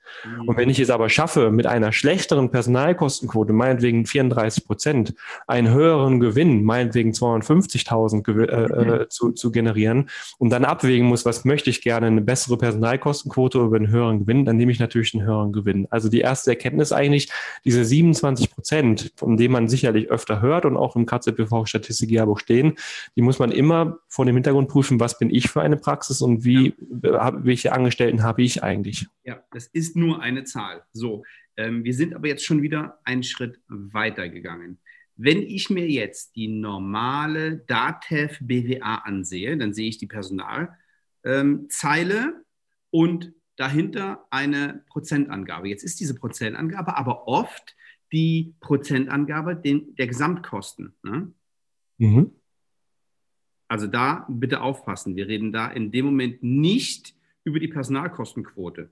Und 0.45 0.57
wenn 0.57 0.69
ich 0.69 0.79
es 0.79 0.89
aber 0.89 1.09
schaffe, 1.09 1.51
mit 1.51 1.67
einer 1.67 1.91
schlechteren 1.91 2.49
Personalkostenquote, 2.49 3.53
meinetwegen 3.53 4.05
34 4.05 4.65
Prozent, 4.65 5.13
einen 5.47 5.71
höheren 5.71 6.19
Gewinn, 6.19 6.63
meinetwegen 6.63 7.11
250.000 7.11 8.47
äh, 8.47 9.03
äh, 9.03 9.09
zu, 9.09 9.31
zu 9.31 9.51
generieren 9.51 10.09
und 10.37 10.49
dann 10.49 10.65
abwägen 10.65 11.07
muss, 11.07 11.25
was 11.25 11.45
möchte 11.45 11.69
ich 11.69 11.81
gerne, 11.81 12.07
eine 12.07 12.21
bessere 12.21 12.57
Personalkostenquote 12.57 13.59
oder 13.59 13.75
einen 13.75 13.89
höheren 13.89 14.19
Gewinn, 14.19 14.45
dann 14.45 14.57
nehme 14.57 14.71
ich 14.71 14.79
natürlich 14.79 14.96
einen 15.13 15.25
höheren 15.25 15.53
Gewinn. 15.53 15.87
Also 15.89 16.09
die 16.09 16.21
erste 16.21 16.51
Erkenntnis 16.51 16.91
eigentlich, 16.91 17.29
diese 17.65 17.83
27 17.85 18.51
Prozent, 18.51 19.11
von 19.15 19.37
denen 19.37 19.53
man 19.53 19.67
sicherlich 19.67 20.09
öfter 20.09 20.41
hört 20.41 20.65
und 20.65 20.77
auch 20.77 20.95
im 20.95 21.05
KZBV-Statistikjahrbuch 21.05 22.39
stehen, 22.39 22.73
die 23.15 23.21
muss 23.21 23.39
man 23.39 23.51
immer 23.51 23.99
vor 24.07 24.25
dem 24.25 24.35
Hintergrund 24.35 24.69
prüfen, 24.69 24.99
was 24.99 25.17
bin 25.19 25.29
ich 25.29 25.49
für 25.49 25.61
eine 25.61 25.77
Praxis 25.77 26.21
und 26.21 26.43
wie, 26.43 26.73
ja. 27.03 27.33
welche 27.43 27.71
Angestellten 27.73 28.23
habe 28.23 28.41
ich 28.41 28.63
eigentlich. 28.63 29.07
Ja, 29.23 29.41
das 29.51 29.67
ist 29.67 29.95
nur 29.95 30.21
eine 30.21 30.43
Zahl. 30.43 30.83
So, 30.93 31.23
ähm, 31.57 31.83
wir 31.83 31.93
sind 31.93 32.15
aber 32.15 32.27
jetzt 32.27 32.45
schon 32.45 32.61
wieder 32.61 32.99
einen 33.03 33.23
Schritt 33.23 33.59
weiter 33.67 34.29
gegangen. 34.29 34.79
Wenn 35.15 35.41
ich 35.41 35.69
mir 35.71 35.89
jetzt 35.89 36.35
die 36.35 36.47
normale 36.47 37.57
DATEV 37.57 38.37
BWA 38.39 38.95
ansehe, 38.97 39.57
dann 39.57 39.73
sehe 39.73 39.89
ich 39.89 39.97
die 39.97 40.05
Personalzeile 40.05 40.69
ähm, 41.23 41.67
und 42.91 43.33
dahinter 43.57 44.25
eine 44.29 44.83
Prozentangabe. 44.87 45.67
Jetzt 45.67 45.83
ist 45.83 45.99
diese 45.99 46.15
Prozentangabe 46.15 46.95
aber 46.95 47.27
oft 47.27 47.75
die 48.13 48.55
Prozentangabe 48.61 49.55
den, 49.55 49.95
der 49.95 50.07
Gesamtkosten. 50.07 50.95
Ne? 51.03 51.33
Mhm. 51.97 52.31
Also 53.67 53.87
da 53.87 54.25
bitte 54.29 54.61
aufpassen. 54.61 55.17
Wir 55.17 55.27
reden 55.27 55.51
da 55.51 55.67
in 55.67 55.91
dem 55.91 56.05
Moment 56.05 56.41
nicht 56.41 57.15
über 57.43 57.59
die 57.59 57.67
Personalkostenquote. 57.67 58.89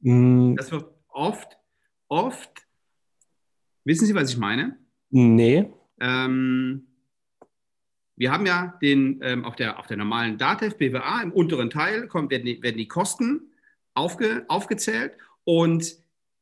Mhm. 0.00 0.54
Das 0.56 0.70
wird 0.70 0.86
oft, 1.08 1.58
oft 2.06 2.68
Wissen 3.84 4.06
Sie, 4.06 4.14
was 4.14 4.30
ich 4.30 4.38
meine? 4.38 4.78
Nee. 5.10 5.72
Ähm, 5.98 6.86
wir 8.20 8.30
haben 8.30 8.44
ja 8.44 8.74
den, 8.82 9.18
ähm, 9.22 9.46
auf, 9.46 9.56
der, 9.56 9.78
auf 9.78 9.86
der 9.86 9.96
normalen 9.96 10.36
DATEV 10.36 10.76
BWA 10.76 11.22
im 11.22 11.32
unteren 11.32 11.70
Teil 11.70 12.06
kommt, 12.06 12.30
werden, 12.30 12.44
die, 12.44 12.62
werden 12.62 12.76
die 12.76 12.86
Kosten 12.86 13.50
aufge, 13.94 14.44
aufgezählt 14.46 15.12
und 15.44 15.96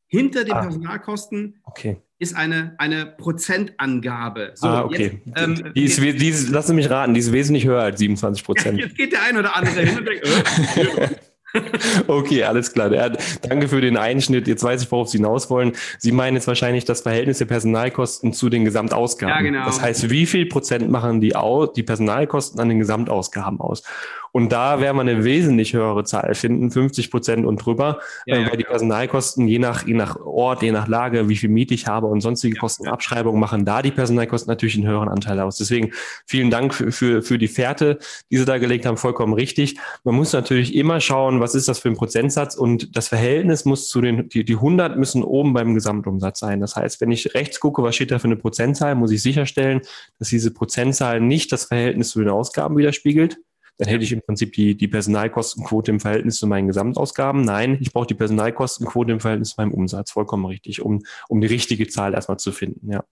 hinter 0.07 0.43
den 0.43 0.55
ah. 0.55 0.61
Personalkosten 0.61 1.61
okay. 1.63 2.01
ist 2.17 2.35
eine, 2.35 2.75
eine 2.79 3.05
Prozentangabe. 3.05 4.51
So, 4.55 4.67
ah, 4.67 4.83
okay. 4.83 5.21
Jetzt, 5.23 5.41
ähm, 5.41 5.73
die 5.73 5.85
ist, 5.85 5.97
die 6.01 6.27
ist, 6.27 6.49
lass 6.49 6.67
mich 6.67 6.89
raten, 6.89 7.13
die 7.13 7.21
ist 7.21 7.31
wesentlich 7.31 7.65
höher 7.65 7.81
als 7.81 7.97
27 7.99 8.43
Prozent. 8.43 8.77
Jetzt 8.81 8.97
geht 8.97 9.13
der 9.13 9.23
ein 9.23 9.37
oder 9.37 9.55
andere 9.55 9.79
hin 9.79 9.99
und 9.99 10.05
denkt, 10.05 10.25
äh, 10.25 11.15
Okay, 12.07 12.43
alles 12.43 12.73
klar. 12.73 12.91
Ja, 12.91 13.09
danke 13.41 13.67
für 13.67 13.81
den 13.81 13.97
Einschnitt. 13.97 14.47
Jetzt 14.47 14.63
weiß 14.63 14.83
ich, 14.83 14.91
worauf 14.91 15.09
Sie 15.09 15.17
hinaus 15.17 15.49
wollen. 15.49 15.73
Sie 15.97 16.11
meinen 16.11 16.35
jetzt 16.35 16.47
wahrscheinlich 16.47 16.85
das 16.85 17.01
Verhältnis 17.01 17.39
der 17.39 17.45
Personalkosten 17.45 18.33
zu 18.33 18.49
den 18.49 18.65
Gesamtausgaben. 18.65 19.35
Ja, 19.35 19.41
genau. 19.41 19.65
Das 19.65 19.81
heißt, 19.81 20.09
wie 20.09 20.25
viel 20.25 20.45
Prozent 20.45 20.89
machen 20.89 21.21
die, 21.21 21.33
die 21.75 21.83
Personalkosten 21.83 22.59
an 22.59 22.69
den 22.69 22.79
Gesamtausgaben 22.79 23.59
aus? 23.59 23.83
Und 24.31 24.51
da 24.51 24.79
werden 24.79 24.97
wir 24.97 25.01
eine 25.01 25.23
wesentlich 25.23 25.73
höhere 25.73 26.03
Zahl 26.03 26.35
finden, 26.35 26.69
50 26.69 27.09
Prozent 27.09 27.45
und 27.45 27.57
drüber, 27.57 27.99
ja, 28.25 28.35
äh, 28.35 28.39
weil 28.41 28.49
ja, 28.49 28.55
die 28.57 28.63
Personalkosten 28.63 29.47
je 29.47 29.59
nach, 29.59 29.87
je 29.87 29.93
nach 29.93 30.17
Ort, 30.17 30.61
je 30.61 30.71
nach 30.71 30.87
Lage, 30.87 31.29
wie 31.29 31.35
viel 31.35 31.49
Miete 31.49 31.73
ich 31.73 31.87
habe 31.87 32.07
und 32.07 32.21
sonstige 32.21 32.55
ja, 32.55 32.59
Kostenabschreibungen 32.59 33.39
machen 33.39 33.65
da 33.65 33.81
die 33.81 33.91
Personalkosten 33.91 34.51
natürlich 34.51 34.75
einen 34.75 34.87
höheren 34.87 35.09
Anteil 35.09 35.39
aus. 35.39 35.57
Deswegen 35.57 35.91
vielen 36.25 36.51
Dank 36.51 36.73
für, 36.73 36.91
für, 36.91 37.21
für 37.21 37.37
die 37.37 37.47
Fährte, 37.47 37.97
die 38.29 38.37
Sie 38.37 38.45
da 38.45 38.57
gelegt 38.57 38.85
haben, 38.85 38.97
vollkommen 38.97 39.33
richtig. 39.33 39.77
Man 40.03 40.15
muss 40.15 40.33
natürlich 40.33 40.75
immer 40.75 41.01
schauen, 41.01 41.38
was 41.39 41.55
ist 41.55 41.67
das 41.67 41.79
für 41.79 41.89
ein 41.89 41.95
Prozentsatz 41.95 42.55
und 42.55 42.95
das 42.95 43.07
Verhältnis 43.07 43.65
muss 43.65 43.89
zu 43.89 44.01
den, 44.01 44.29
die, 44.29 44.43
die 44.43 44.55
100 44.55 44.97
müssen 44.97 45.23
oben 45.23 45.53
beim 45.53 45.73
Gesamtumsatz 45.73 46.39
sein. 46.39 46.61
Das 46.61 46.75
heißt, 46.75 47.01
wenn 47.01 47.11
ich 47.11 47.33
rechts 47.33 47.59
gucke, 47.59 47.83
was 47.83 47.95
steht 47.95 48.11
da 48.11 48.19
für 48.19 48.27
eine 48.27 48.35
Prozentzahl, 48.35 48.95
muss 48.95 49.11
ich 49.11 49.21
sicherstellen, 49.21 49.81
dass 50.17 50.29
diese 50.29 50.51
Prozentzahl 50.51 51.19
nicht 51.21 51.51
das 51.51 51.65
Verhältnis 51.65 52.09
zu 52.09 52.19
den 52.19 52.29
Ausgaben 52.29 52.77
widerspiegelt, 52.77 53.39
dann 53.79 53.87
hätte 53.87 54.03
ich 54.03 54.11
im 54.11 54.21
Prinzip 54.21 54.51
die, 54.53 54.75
die 54.75 54.89
Personalkostenquote 54.89 55.91
im 55.91 56.01
Verhältnis 56.01 56.37
zu 56.37 56.47
meinen 56.47 56.67
Gesamtausgaben. 56.67 57.43
Nein, 57.43 57.77
ich 57.79 57.93
brauche 57.93 58.07
die 58.07 58.13
Personalkostenquote 58.13 59.13
im 59.13 59.21
Verhältnis 59.21 59.51
zu 59.51 59.61
meinem 59.61 59.73
Umsatz. 59.73 60.11
Vollkommen 60.11 60.45
richtig, 60.45 60.81
um, 60.81 61.01
um 61.29 61.39
die 61.39 61.47
richtige 61.47 61.87
Zahl 61.87 62.13
erstmal 62.13 62.39
zu 62.39 62.51
finden, 62.51 62.91
ja. 62.91 63.05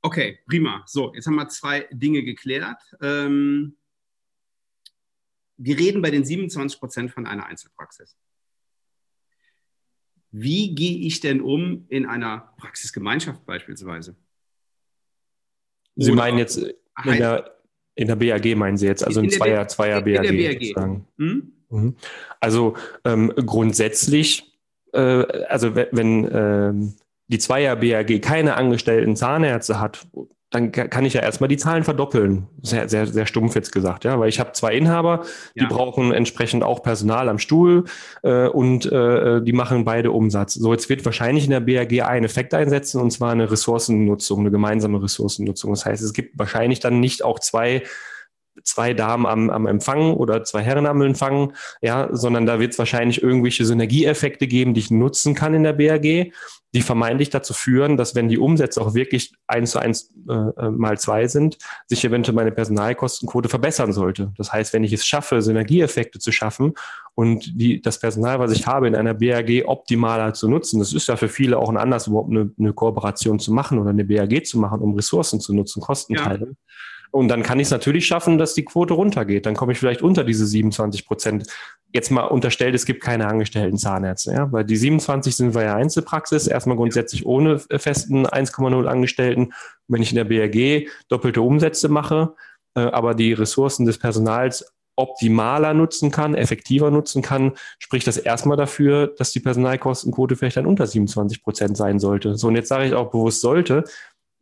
Okay, 0.00 0.38
prima. 0.46 0.82
So, 0.86 1.14
jetzt 1.14 1.26
haben 1.26 1.36
wir 1.36 1.48
zwei 1.48 1.86
Dinge 1.90 2.22
geklärt. 2.22 2.80
Ähm, 3.00 3.76
wir 5.56 5.78
reden 5.78 6.02
bei 6.02 6.10
den 6.10 6.24
27 6.24 6.78
Prozent 6.78 7.10
von 7.10 7.26
einer 7.26 7.46
Einzelpraxis. 7.46 8.16
Wie 10.30 10.74
gehe 10.74 11.06
ich 11.06 11.20
denn 11.20 11.40
um 11.40 11.86
in 11.88 12.06
einer 12.06 12.52
Praxisgemeinschaft 12.58 13.46
beispielsweise? 13.46 14.16
Sie 15.96 16.10
Oder 16.10 16.22
meinen 16.22 16.38
jetzt 16.38 16.56
in 16.56 16.74
der, 17.04 17.56
in 17.94 18.08
der 18.08 18.16
BAG 18.16 18.56
meinen 18.56 18.76
Sie 18.76 18.86
jetzt, 18.86 19.04
also 19.04 19.20
in, 19.20 19.26
in 19.26 19.30
Zweier, 19.30 19.68
Zweier 19.68 20.04
in 20.04 20.04
BAG. 20.04 20.74
BAG. 20.74 21.02
Hm? 21.18 21.52
Mhm. 21.70 21.96
Also 22.40 22.76
ähm, 23.04 23.32
grundsätzlich, 23.36 24.58
äh, 24.92 24.98
also 24.98 25.74
wenn, 25.74 25.86
wenn 25.92 26.24
äh, 26.24 26.92
die 27.28 27.38
Zweier 27.38 27.76
BAG 27.76 28.20
keine 28.20 28.56
angestellten 28.56 29.16
Zahnärzte 29.16 29.80
hat, 29.80 30.06
dann 30.54 30.70
kann 30.70 31.04
ich 31.04 31.14
ja 31.14 31.20
erstmal 31.20 31.48
die 31.48 31.56
Zahlen 31.56 31.82
verdoppeln. 31.82 32.46
Sehr, 32.62 32.88
sehr, 32.88 33.08
sehr 33.08 33.26
stumpf 33.26 33.56
jetzt 33.56 33.72
gesagt, 33.72 34.04
ja, 34.04 34.20
weil 34.20 34.28
ich 34.28 34.38
habe 34.38 34.52
zwei 34.52 34.74
Inhaber, 34.74 35.24
die 35.56 35.62
ja. 35.62 35.68
brauchen 35.68 36.12
entsprechend 36.12 36.62
auch 36.62 36.82
Personal 36.82 37.28
am 37.28 37.38
Stuhl 37.38 37.84
äh, 38.22 38.46
und 38.46 38.86
äh, 38.86 39.42
die 39.42 39.52
machen 39.52 39.84
beide 39.84 40.12
Umsatz. 40.12 40.54
So, 40.54 40.72
jetzt 40.72 40.88
wird 40.88 41.04
wahrscheinlich 41.04 41.44
in 41.44 41.50
der 41.50 41.58
BRG 41.60 42.02
einen 42.02 42.24
Effekt 42.24 42.54
einsetzen 42.54 43.00
und 43.00 43.10
zwar 43.10 43.32
eine 43.32 43.50
Ressourcennutzung, 43.50 44.40
eine 44.40 44.52
gemeinsame 44.52 45.02
Ressourcennutzung. 45.02 45.72
Das 45.72 45.86
heißt, 45.86 46.02
es 46.04 46.12
gibt 46.12 46.38
wahrscheinlich 46.38 46.78
dann 46.78 47.00
nicht 47.00 47.24
auch 47.24 47.40
zwei 47.40 47.82
zwei 48.62 48.94
Damen 48.94 49.26
am, 49.26 49.50
am 49.50 49.66
Empfang 49.66 50.14
oder 50.14 50.44
zwei 50.44 50.62
Herren 50.62 50.86
am 50.86 51.02
Empfang, 51.02 51.52
ja, 51.82 52.08
sondern 52.12 52.46
da 52.46 52.60
wird 52.60 52.72
es 52.72 52.78
wahrscheinlich 52.78 53.22
irgendwelche 53.22 53.64
Synergieeffekte 53.64 54.46
geben, 54.46 54.74
die 54.74 54.80
ich 54.80 54.90
nutzen 54.90 55.34
kann 55.34 55.54
in 55.54 55.64
der 55.64 55.72
BRG, 55.72 56.32
die 56.74 56.82
vermeintlich 56.82 57.30
dazu 57.30 57.54
führen, 57.54 57.96
dass 57.96 58.16
wenn 58.16 58.28
die 58.28 58.38
Umsätze 58.38 58.80
auch 58.80 58.94
wirklich 58.94 59.32
eins 59.46 59.70
zu 59.70 59.78
eins 59.78 60.12
äh, 60.28 60.32
äh, 60.32 60.70
mal 60.70 60.98
zwei 60.98 61.28
sind, 61.28 61.56
sich 61.86 62.04
eventuell 62.04 62.34
meine 62.34 62.50
Personalkostenquote 62.50 63.48
verbessern 63.48 63.92
sollte. 63.92 64.32
Das 64.36 64.52
heißt, 64.52 64.72
wenn 64.72 64.82
ich 64.82 64.92
es 64.92 65.06
schaffe, 65.06 65.40
Synergieeffekte 65.40 66.18
zu 66.18 66.32
schaffen 66.32 66.72
und 67.14 67.60
die, 67.60 67.80
das 67.80 68.00
Personal, 68.00 68.40
was 68.40 68.50
ich 68.50 68.66
habe, 68.66 68.88
in 68.88 68.96
einer 68.96 69.14
BRG 69.14 69.66
optimaler 69.66 70.34
zu 70.34 70.48
nutzen, 70.48 70.80
das 70.80 70.92
ist 70.92 71.06
ja 71.06 71.16
für 71.16 71.28
viele 71.28 71.58
auch 71.58 71.68
ein 71.68 71.76
Anlass, 71.76 72.08
überhaupt 72.08 72.30
eine, 72.30 72.50
eine 72.58 72.72
Kooperation 72.72 73.38
zu 73.38 73.52
machen 73.52 73.78
oder 73.78 73.90
eine 73.90 74.04
BRG 74.04 74.42
zu 74.42 74.58
machen, 74.58 74.80
um 74.80 74.94
Ressourcen 74.94 75.40
zu 75.40 75.54
nutzen, 75.54 75.80
Kostenteile. 75.80 76.46
Ja. 76.46 76.74
Und 77.14 77.28
dann 77.28 77.44
kann 77.44 77.60
ich 77.60 77.68
es 77.68 77.70
natürlich 77.70 78.08
schaffen, 78.08 78.38
dass 78.38 78.54
die 78.54 78.64
Quote 78.64 78.94
runtergeht. 78.94 79.46
Dann 79.46 79.54
komme 79.54 79.70
ich 79.70 79.78
vielleicht 79.78 80.02
unter 80.02 80.24
diese 80.24 80.46
27 80.46 81.06
Prozent. 81.06 81.46
Jetzt 81.92 82.10
mal 82.10 82.24
unterstellt, 82.24 82.74
es 82.74 82.86
gibt 82.86 83.04
keine 83.04 83.28
angestellten 83.28 83.78
Zahnärzte, 83.78 84.32
ja, 84.32 84.50
weil 84.50 84.64
die 84.64 84.74
27 84.74 85.36
sind 85.36 85.54
wir 85.54 85.62
ja 85.62 85.76
Einzelpraxis, 85.76 86.48
erstmal 86.48 86.76
grundsätzlich 86.76 87.24
ohne 87.24 87.60
festen 87.60 88.26
1,0 88.26 88.86
Angestellten. 88.86 89.52
Wenn 89.86 90.02
ich 90.02 90.10
in 90.10 90.16
der 90.16 90.24
BRG 90.24 90.88
doppelte 91.08 91.40
Umsätze 91.40 91.88
mache, 91.88 92.34
äh, 92.74 92.80
aber 92.80 93.14
die 93.14 93.32
Ressourcen 93.32 93.86
des 93.86 93.96
Personals 93.96 94.74
optimaler 94.96 95.72
nutzen 95.72 96.10
kann, 96.10 96.34
effektiver 96.34 96.90
nutzen 96.90 97.22
kann, 97.22 97.52
spricht 97.78 98.08
das 98.08 98.16
erstmal 98.16 98.56
dafür, 98.56 99.14
dass 99.16 99.30
die 99.30 99.40
Personalkostenquote 99.40 100.34
vielleicht 100.34 100.56
dann 100.56 100.66
unter 100.66 100.88
27 100.88 101.44
Prozent 101.44 101.76
sein 101.76 102.00
sollte. 102.00 102.36
So, 102.36 102.48
und 102.48 102.56
jetzt 102.56 102.68
sage 102.68 102.86
ich 102.86 102.94
auch 102.94 103.12
bewusst 103.12 103.40
sollte, 103.40 103.84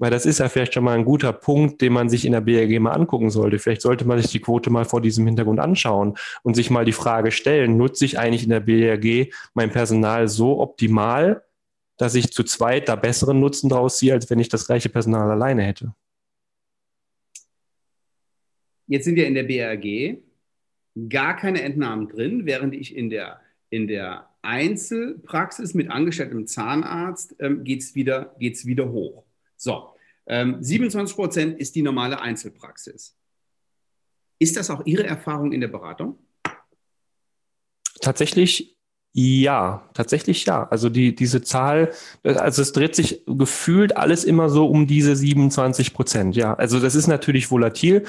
weil 0.03 0.11
das 0.11 0.27
ist 0.27 0.41
ja 0.41 0.49
vielleicht 0.49 0.75
schon 0.75 0.83
mal 0.83 0.99
ein 0.99 1.05
guter 1.05 1.33
Punkt, 1.33 1.81
den 1.81 1.93
man 1.93 2.09
sich 2.09 2.25
in 2.25 2.33
der 2.33 2.41
BRG 2.41 2.81
mal 2.81 2.91
angucken 2.91 3.31
sollte. 3.31 3.61
Vielleicht 3.61 3.83
sollte 3.83 4.05
man 4.05 4.21
sich 4.21 4.33
die 4.33 4.41
Quote 4.41 4.69
mal 4.69 4.85
vor 4.85 5.01
diesem 5.01 5.25
Hintergrund 5.27 5.61
anschauen 5.61 6.19
und 6.43 6.55
sich 6.55 6.71
mal 6.71 6.85
die 6.85 6.91
Frage 6.91 7.31
stellen, 7.31 7.77
nutze 7.77 8.05
ich 8.05 8.19
eigentlich 8.19 8.43
in 8.43 8.51
der 8.51 8.59
BRG 8.59 9.33
mein 9.55 9.71
Personal 9.71 10.27
so 10.27 10.59
optimal, 10.59 11.45
dass 11.99 12.17
ich 12.17 12.33
zu 12.33 12.43
zweit 12.43 12.89
da 12.89 12.97
besseren 12.97 13.39
Nutzen 13.39 13.69
draus 13.69 13.99
ziehe, 13.99 14.13
als 14.13 14.29
wenn 14.29 14.41
ich 14.41 14.49
das 14.49 14.67
gleiche 14.67 14.89
Personal 14.89 15.31
alleine 15.31 15.63
hätte? 15.63 15.95
Jetzt 18.89 19.05
sind 19.05 19.17
ja 19.17 19.25
in 19.27 19.35
der 19.35 19.45
BRG 19.45 20.19
gar 21.11 21.37
keine 21.37 21.63
Entnahmen 21.63 22.09
drin, 22.09 22.45
während 22.45 22.75
ich 22.75 22.97
in 22.97 23.09
der, 23.09 23.41
in 23.71 23.87
der 23.87 24.29
Einzelpraxis 24.43 25.75
mit 25.75 25.93
angestelltem 25.93 26.49
Zahnarzt 26.49 27.37
ähm, 27.39 27.63
geht 27.63 27.83
es 27.83 27.95
wieder, 27.95 28.35
geht's 28.41 28.67
wieder 28.67 28.91
hoch. 28.91 29.23
So, 29.57 29.92
ähm, 30.27 30.63
27 30.63 31.17
Prozent 31.17 31.59
ist 31.59 31.75
die 31.75 31.83
normale 31.83 32.21
Einzelpraxis. 32.21 33.17
Ist 34.39 34.57
das 34.57 34.71
auch 34.71 34.85
Ihre 34.87 35.05
Erfahrung 35.05 35.53
in 35.53 35.61
der 35.61 35.69
Beratung? 35.69 36.19
Tatsächlich 38.01 38.77
ja, 39.15 39.83
tatsächlich 39.93 40.47
ja. 40.47 40.67
Also 40.69 40.89
die, 40.89 41.15
diese 41.15 41.43
Zahl, 41.43 41.93
also 42.25 42.63
es 42.63 42.73
dreht 42.73 42.95
sich 42.95 43.23
gefühlt 43.27 43.97
alles 43.97 44.25
immer 44.25 44.49
so 44.49 44.67
um 44.67 44.87
diese 44.87 45.17
27 45.17 45.93
Prozent. 45.93 46.35
Ja, 46.35 46.55
also 46.55 46.81
das 46.81 46.95
ist 46.95 47.09
natürlich 47.09 47.51
volatil, 47.51 48.05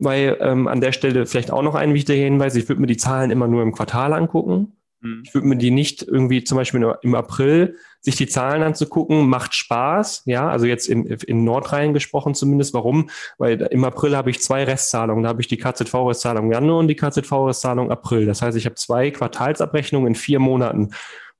weil 0.00 0.36
ähm, 0.40 0.66
an 0.66 0.80
der 0.80 0.90
Stelle 0.90 1.26
vielleicht 1.26 1.52
auch 1.52 1.62
noch 1.62 1.76
ein 1.76 1.94
wichtiger 1.94 2.24
Hinweis, 2.24 2.56
ich 2.56 2.68
würde 2.68 2.80
mir 2.80 2.88
die 2.88 2.96
Zahlen 2.96 3.30
immer 3.30 3.46
nur 3.46 3.62
im 3.62 3.72
Quartal 3.72 4.12
angucken. 4.12 4.72
Mhm. 5.00 5.22
Ich 5.24 5.34
würde 5.34 5.46
mir 5.46 5.56
die 5.56 5.70
nicht 5.70 6.02
irgendwie 6.02 6.44
zum 6.44 6.56
Beispiel 6.56 6.94
im 7.02 7.14
April 7.14 7.76
sich 8.00 8.16
die 8.16 8.26
Zahlen 8.26 8.62
anzugucken, 8.62 9.28
macht 9.28 9.54
Spaß. 9.54 10.22
Ja, 10.26 10.48
also 10.48 10.66
jetzt 10.66 10.88
in, 10.88 11.06
in 11.06 11.44
Nordrhein 11.44 11.94
gesprochen 11.94 12.34
zumindest. 12.34 12.74
Warum? 12.74 13.10
Weil 13.38 13.60
im 13.62 13.84
April 13.84 14.16
habe 14.16 14.30
ich 14.30 14.40
zwei 14.40 14.64
Restzahlungen. 14.64 15.24
Da 15.24 15.30
habe 15.30 15.40
ich 15.40 15.48
die 15.48 15.56
KZV-Restzahlung 15.56 16.52
Januar 16.52 16.78
und 16.78 16.88
die 16.88 16.96
KZV-Restzahlung 16.96 17.90
April. 17.90 18.26
Das 18.26 18.42
heißt, 18.42 18.56
ich 18.56 18.66
habe 18.66 18.76
zwei 18.76 19.10
Quartalsabrechnungen 19.10 20.08
in 20.08 20.14
vier 20.14 20.38
Monaten. 20.38 20.90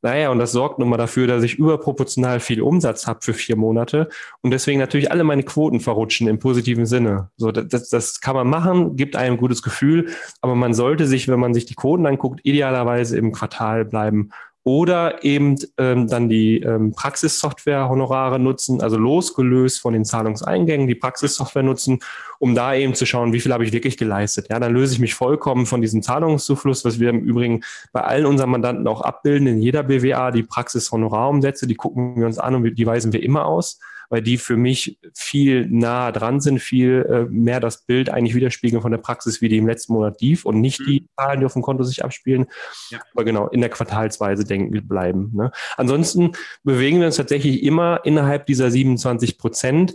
Naja, 0.00 0.30
und 0.30 0.38
das 0.38 0.52
sorgt 0.52 0.78
nun 0.78 0.88
mal 0.88 0.96
dafür, 0.96 1.26
dass 1.26 1.42
ich 1.42 1.58
überproportional 1.58 2.38
viel 2.38 2.62
Umsatz 2.62 3.06
habe 3.06 3.18
für 3.22 3.34
vier 3.34 3.56
Monate 3.56 4.08
und 4.42 4.52
deswegen 4.52 4.78
natürlich 4.78 5.10
alle 5.10 5.24
meine 5.24 5.42
Quoten 5.42 5.80
verrutschen 5.80 6.28
im 6.28 6.38
positiven 6.38 6.86
Sinne. 6.86 7.30
So, 7.36 7.50
das, 7.50 7.88
das 7.88 8.20
kann 8.20 8.36
man 8.36 8.48
machen, 8.48 8.94
gibt 8.94 9.16
einem 9.16 9.34
ein 9.34 9.38
gutes 9.38 9.62
Gefühl, 9.62 10.10
aber 10.40 10.54
man 10.54 10.72
sollte 10.72 11.06
sich, 11.06 11.26
wenn 11.26 11.40
man 11.40 11.52
sich 11.52 11.66
die 11.66 11.74
Quoten 11.74 12.06
anguckt, 12.06 12.40
idealerweise 12.44 13.18
im 13.18 13.32
Quartal 13.32 13.84
bleiben 13.84 14.30
oder 14.68 15.24
eben 15.24 15.56
ähm, 15.78 16.08
dann 16.08 16.28
die 16.28 16.60
ähm, 16.60 16.92
Praxissoftware-Honorare 16.92 18.38
nutzen, 18.38 18.82
also 18.82 18.98
losgelöst 18.98 19.80
von 19.80 19.94
den 19.94 20.04
Zahlungseingängen, 20.04 20.86
die 20.86 20.94
Praxissoftware 20.94 21.62
nutzen, 21.62 22.00
um 22.38 22.54
da 22.54 22.74
eben 22.74 22.92
zu 22.92 23.06
schauen, 23.06 23.32
wie 23.32 23.40
viel 23.40 23.54
habe 23.54 23.64
ich 23.64 23.72
wirklich 23.72 23.96
geleistet. 23.96 24.48
Ja, 24.50 24.60
dann 24.60 24.74
löse 24.74 24.92
ich 24.92 24.98
mich 24.98 25.14
vollkommen 25.14 25.64
von 25.64 25.80
diesem 25.80 26.02
Zahlungszufluss, 26.02 26.84
was 26.84 27.00
wir 27.00 27.08
im 27.08 27.20
Übrigen 27.20 27.62
bei 27.94 28.02
allen 28.02 28.26
unseren 28.26 28.50
Mandanten 28.50 28.86
auch 28.88 29.00
abbilden, 29.00 29.46
in 29.46 29.62
jeder 29.62 29.84
BWA, 29.84 30.32
die 30.32 30.42
Praxishonorarumsätze, 30.42 31.66
die 31.66 31.74
gucken 31.74 32.16
wir 32.16 32.26
uns 32.26 32.38
an 32.38 32.54
und 32.54 32.74
die 32.74 32.86
weisen 32.86 33.14
wir 33.14 33.22
immer 33.22 33.46
aus 33.46 33.80
weil 34.08 34.22
die 34.22 34.38
für 34.38 34.56
mich 34.56 34.98
viel 35.14 35.66
näher 35.66 36.12
dran 36.12 36.40
sind, 36.40 36.60
viel 36.60 37.06
äh, 37.08 37.30
mehr 37.30 37.60
das 37.60 37.84
Bild 37.84 38.10
eigentlich 38.10 38.34
widerspiegeln 38.34 38.82
von 38.82 38.90
der 38.90 38.98
Praxis, 38.98 39.40
wie 39.40 39.48
die 39.48 39.58
im 39.58 39.66
letzten 39.66 39.92
Monat 39.92 40.20
lief 40.20 40.44
und 40.44 40.60
nicht 40.60 40.80
mhm. 40.80 40.86
die 40.86 41.06
Zahlen, 41.16 41.40
die 41.40 41.46
auf 41.46 41.52
dem 41.52 41.62
Konto 41.62 41.84
sich 41.84 42.04
abspielen. 42.04 42.46
Ja. 42.90 43.00
Aber 43.14 43.24
genau, 43.24 43.48
in 43.48 43.60
der 43.60 43.70
Quartalsweise 43.70 44.44
denken 44.44 44.86
bleiben. 44.86 45.30
Ne? 45.34 45.50
Ansonsten 45.76 46.32
bewegen 46.64 47.00
wir 47.00 47.06
uns 47.06 47.16
tatsächlich 47.16 47.62
immer 47.62 48.00
innerhalb 48.04 48.46
dieser 48.46 48.70
27 48.70 49.38
Prozent, 49.38 49.94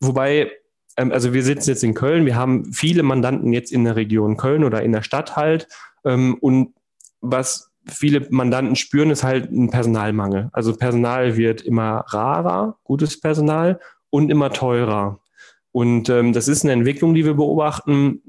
wobei 0.00 0.50
ähm, 0.96 1.12
also 1.12 1.32
wir 1.32 1.42
sitzen 1.42 1.70
jetzt 1.70 1.84
in 1.84 1.94
Köln, 1.94 2.26
wir 2.26 2.36
haben 2.36 2.72
viele 2.72 3.02
Mandanten 3.02 3.52
jetzt 3.52 3.72
in 3.72 3.84
der 3.84 3.96
Region 3.96 4.36
Köln 4.36 4.64
oder 4.64 4.82
in 4.82 4.92
der 4.92 5.02
Stadt 5.02 5.36
halt. 5.36 5.68
Ähm, 6.04 6.36
und 6.40 6.74
was 7.20 7.67
viele 7.90 8.26
Mandanten 8.30 8.76
spüren, 8.76 9.10
ist 9.10 9.24
halt 9.24 9.50
ein 9.50 9.70
Personalmangel. 9.70 10.48
Also 10.52 10.74
Personal 10.76 11.36
wird 11.36 11.62
immer 11.62 12.04
rarer, 12.08 12.76
gutes 12.84 13.20
Personal 13.20 13.80
und 14.10 14.30
immer 14.30 14.50
teurer. 14.50 15.20
Und 15.70 16.08
ähm, 16.08 16.32
das 16.32 16.48
ist 16.48 16.64
eine 16.64 16.72
Entwicklung, 16.72 17.14
die 17.14 17.26
wir 17.26 17.34
beobachten. 17.34 18.22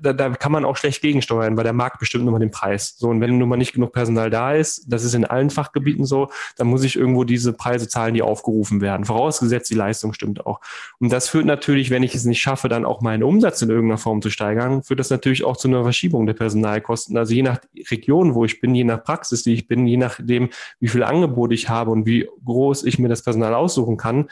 Da, 0.00 0.12
da 0.12 0.30
kann 0.30 0.52
man 0.52 0.64
auch 0.64 0.76
schlecht 0.76 1.00
gegensteuern, 1.00 1.56
weil 1.56 1.64
der 1.64 1.72
Markt 1.72 1.98
bestimmt 1.98 2.24
nur 2.24 2.32
mal 2.32 2.38
den 2.38 2.50
Preis. 2.50 2.96
So, 2.98 3.08
und 3.08 3.20
wenn 3.20 3.38
nun 3.38 3.48
mal 3.48 3.56
nicht 3.56 3.72
genug 3.72 3.92
Personal 3.92 4.28
da 4.28 4.52
ist, 4.52 4.84
das 4.88 5.02
ist 5.02 5.14
in 5.14 5.24
allen 5.24 5.48
Fachgebieten 5.48 6.04
so, 6.04 6.28
dann 6.56 6.66
muss 6.66 6.84
ich 6.84 6.96
irgendwo 6.96 7.24
diese 7.24 7.54
Preise 7.54 7.88
zahlen, 7.88 8.14
die 8.14 8.22
aufgerufen 8.22 8.82
werden. 8.82 9.06
Vorausgesetzt, 9.06 9.70
die 9.70 9.74
Leistung 9.74 10.12
stimmt 10.12 10.44
auch. 10.46 10.60
Und 11.00 11.10
das 11.12 11.28
führt 11.28 11.46
natürlich, 11.46 11.90
wenn 11.90 12.02
ich 12.02 12.14
es 12.14 12.24
nicht 12.24 12.40
schaffe, 12.40 12.68
dann 12.68 12.84
auch 12.84 13.00
meinen 13.00 13.22
Umsatz 13.22 13.62
in 13.62 13.70
irgendeiner 13.70 13.98
Form 13.98 14.20
zu 14.20 14.28
steigern, 14.28 14.82
führt 14.82 15.00
das 15.00 15.10
natürlich 15.10 15.44
auch 15.44 15.56
zu 15.56 15.68
einer 15.68 15.82
Verschiebung 15.82 16.26
der 16.26 16.34
Personalkosten. 16.34 17.16
Also 17.16 17.34
je 17.34 17.42
nach 17.42 17.58
Region, 17.90 18.34
wo 18.34 18.44
ich 18.44 18.60
bin, 18.60 18.74
je 18.74 18.84
nach 18.84 19.02
Praxis, 19.02 19.42
die 19.42 19.54
ich 19.54 19.66
bin, 19.66 19.86
je 19.86 19.96
nachdem, 19.96 20.50
wie 20.78 20.88
viel 20.88 21.02
Angebot 21.02 21.52
ich 21.52 21.70
habe 21.70 21.90
und 21.90 22.04
wie 22.06 22.28
groß 22.44 22.84
ich 22.84 22.98
mir 22.98 23.08
das 23.08 23.22
Personal 23.22 23.54
aussuchen 23.54 23.96
kann, 23.96 24.28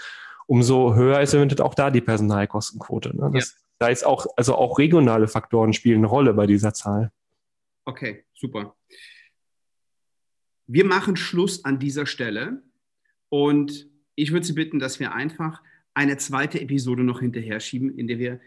umso 0.51 0.97
höher 0.97 1.21
ist 1.21 1.33
eventuell 1.33 1.65
auch 1.65 1.75
da 1.75 1.93
die 1.93 2.01
Personalkostenquote. 2.01 3.17
Ne? 3.17 3.31
Das, 3.33 3.51
ja. 3.51 3.57
Da 3.79 3.87
ist 3.87 4.05
auch, 4.05 4.27
also 4.37 4.57
auch 4.57 4.81
regionale 4.81 5.29
Faktoren 5.29 5.73
spielen 5.73 5.99
eine 5.99 6.09
Rolle 6.09 6.35
bei 6.35 6.49
dieser 6.49 6.75
Zahl. 6.75 7.13
Okay, 7.85 8.25
super. 8.35 8.75
Wir 10.67 10.85
machen 10.85 11.15
Schluss 11.15 11.65
an 11.65 11.79
dieser 11.79 12.05
Stelle 12.05 12.65
und 13.29 13.89
ich 14.17 14.33
würde 14.33 14.45
Sie 14.45 14.53
bitten, 14.53 14.81
dass 14.81 14.99
wir 14.99 15.13
einfach 15.13 15.63
eine 15.95 16.17
zweite 16.17 16.61
Episode 16.61 17.05
noch 17.05 17.21
hinterher 17.21 17.61
schieben, 17.61 17.97
in 17.97 18.09
der 18.09 18.19
wir 18.19 18.41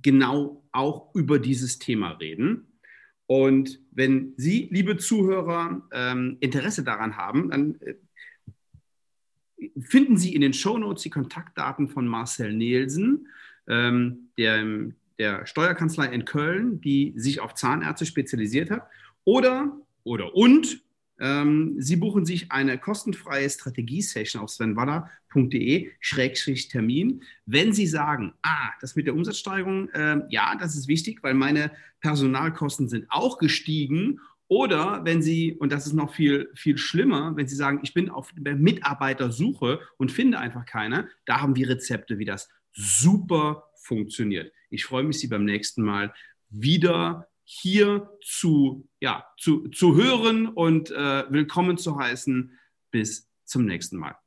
genau 0.00 0.64
auch 0.72 1.14
über 1.14 1.38
dieses 1.38 1.78
Thema 1.78 2.12
reden. 2.12 2.78
Und 3.26 3.80
wenn 3.90 4.32
Sie, 4.38 4.68
liebe 4.72 4.96
Zuhörer, 4.96 5.86
ähm, 5.92 6.38
Interesse 6.40 6.84
daran 6.84 7.18
haben, 7.18 7.50
dann 7.50 7.78
äh, 7.82 7.96
finden 9.80 10.16
Sie 10.16 10.34
in 10.34 10.40
den 10.40 10.52
Shownotes 10.52 11.02
die 11.02 11.10
Kontaktdaten 11.10 11.88
von 11.88 12.06
Marcel 12.06 12.52
Nielsen, 12.52 13.28
ähm, 13.68 14.30
der, 14.38 14.64
der 15.18 15.46
Steuerkanzlei 15.46 16.06
in 16.06 16.24
Köln, 16.24 16.80
die 16.80 17.12
sich 17.16 17.40
auf 17.40 17.54
Zahnärzte 17.54 18.06
spezialisiert 18.06 18.70
hat. 18.70 18.86
Oder, 19.24 19.76
oder 20.02 20.34
und, 20.34 20.82
ähm, 21.20 21.76
Sie 21.78 21.94
buchen 21.96 22.24
sich 22.24 22.50
eine 22.50 22.78
kostenfreie 22.78 23.50
Strategiesession 23.50 24.42
auf 24.42 24.48
svenwaller.de-termin. 24.50 27.22
Wenn 27.44 27.74
Sie 27.74 27.86
sagen, 27.86 28.32
ah, 28.42 28.70
das 28.80 28.96
mit 28.96 29.06
der 29.06 29.14
Umsatzsteigerung, 29.14 29.90
äh, 29.90 30.22
ja, 30.30 30.56
das 30.58 30.74
ist 30.76 30.88
wichtig, 30.88 31.22
weil 31.22 31.34
meine 31.34 31.70
Personalkosten 32.00 32.88
sind 32.88 33.04
auch 33.10 33.36
gestiegen 33.38 34.18
oder 34.50 35.04
wenn 35.04 35.22
Sie, 35.22 35.54
und 35.54 35.70
das 35.70 35.86
ist 35.86 35.92
noch 35.92 36.12
viel, 36.12 36.50
viel 36.56 36.76
schlimmer, 36.76 37.36
wenn 37.36 37.46
Sie 37.46 37.54
sagen, 37.54 37.78
ich 37.84 37.94
bin 37.94 38.10
auf 38.10 38.32
Mitarbeitersuche 38.34 39.78
und 39.96 40.10
finde 40.10 40.40
einfach 40.40 40.66
keine, 40.66 41.08
da 41.24 41.40
haben 41.40 41.54
wir 41.54 41.68
Rezepte, 41.68 42.18
wie 42.18 42.24
das 42.24 42.48
super 42.72 43.70
funktioniert. 43.76 44.52
Ich 44.68 44.84
freue 44.84 45.04
mich, 45.04 45.20
Sie 45.20 45.28
beim 45.28 45.44
nächsten 45.44 45.84
Mal 45.84 46.12
wieder 46.48 47.28
hier 47.44 48.10
zu, 48.24 48.88
ja, 48.98 49.24
zu, 49.38 49.68
zu 49.68 49.94
hören 49.94 50.48
und 50.48 50.90
äh, 50.90 51.24
willkommen 51.30 51.78
zu 51.78 51.96
heißen. 51.96 52.58
Bis 52.90 53.30
zum 53.44 53.66
nächsten 53.66 53.98
Mal. 53.98 54.19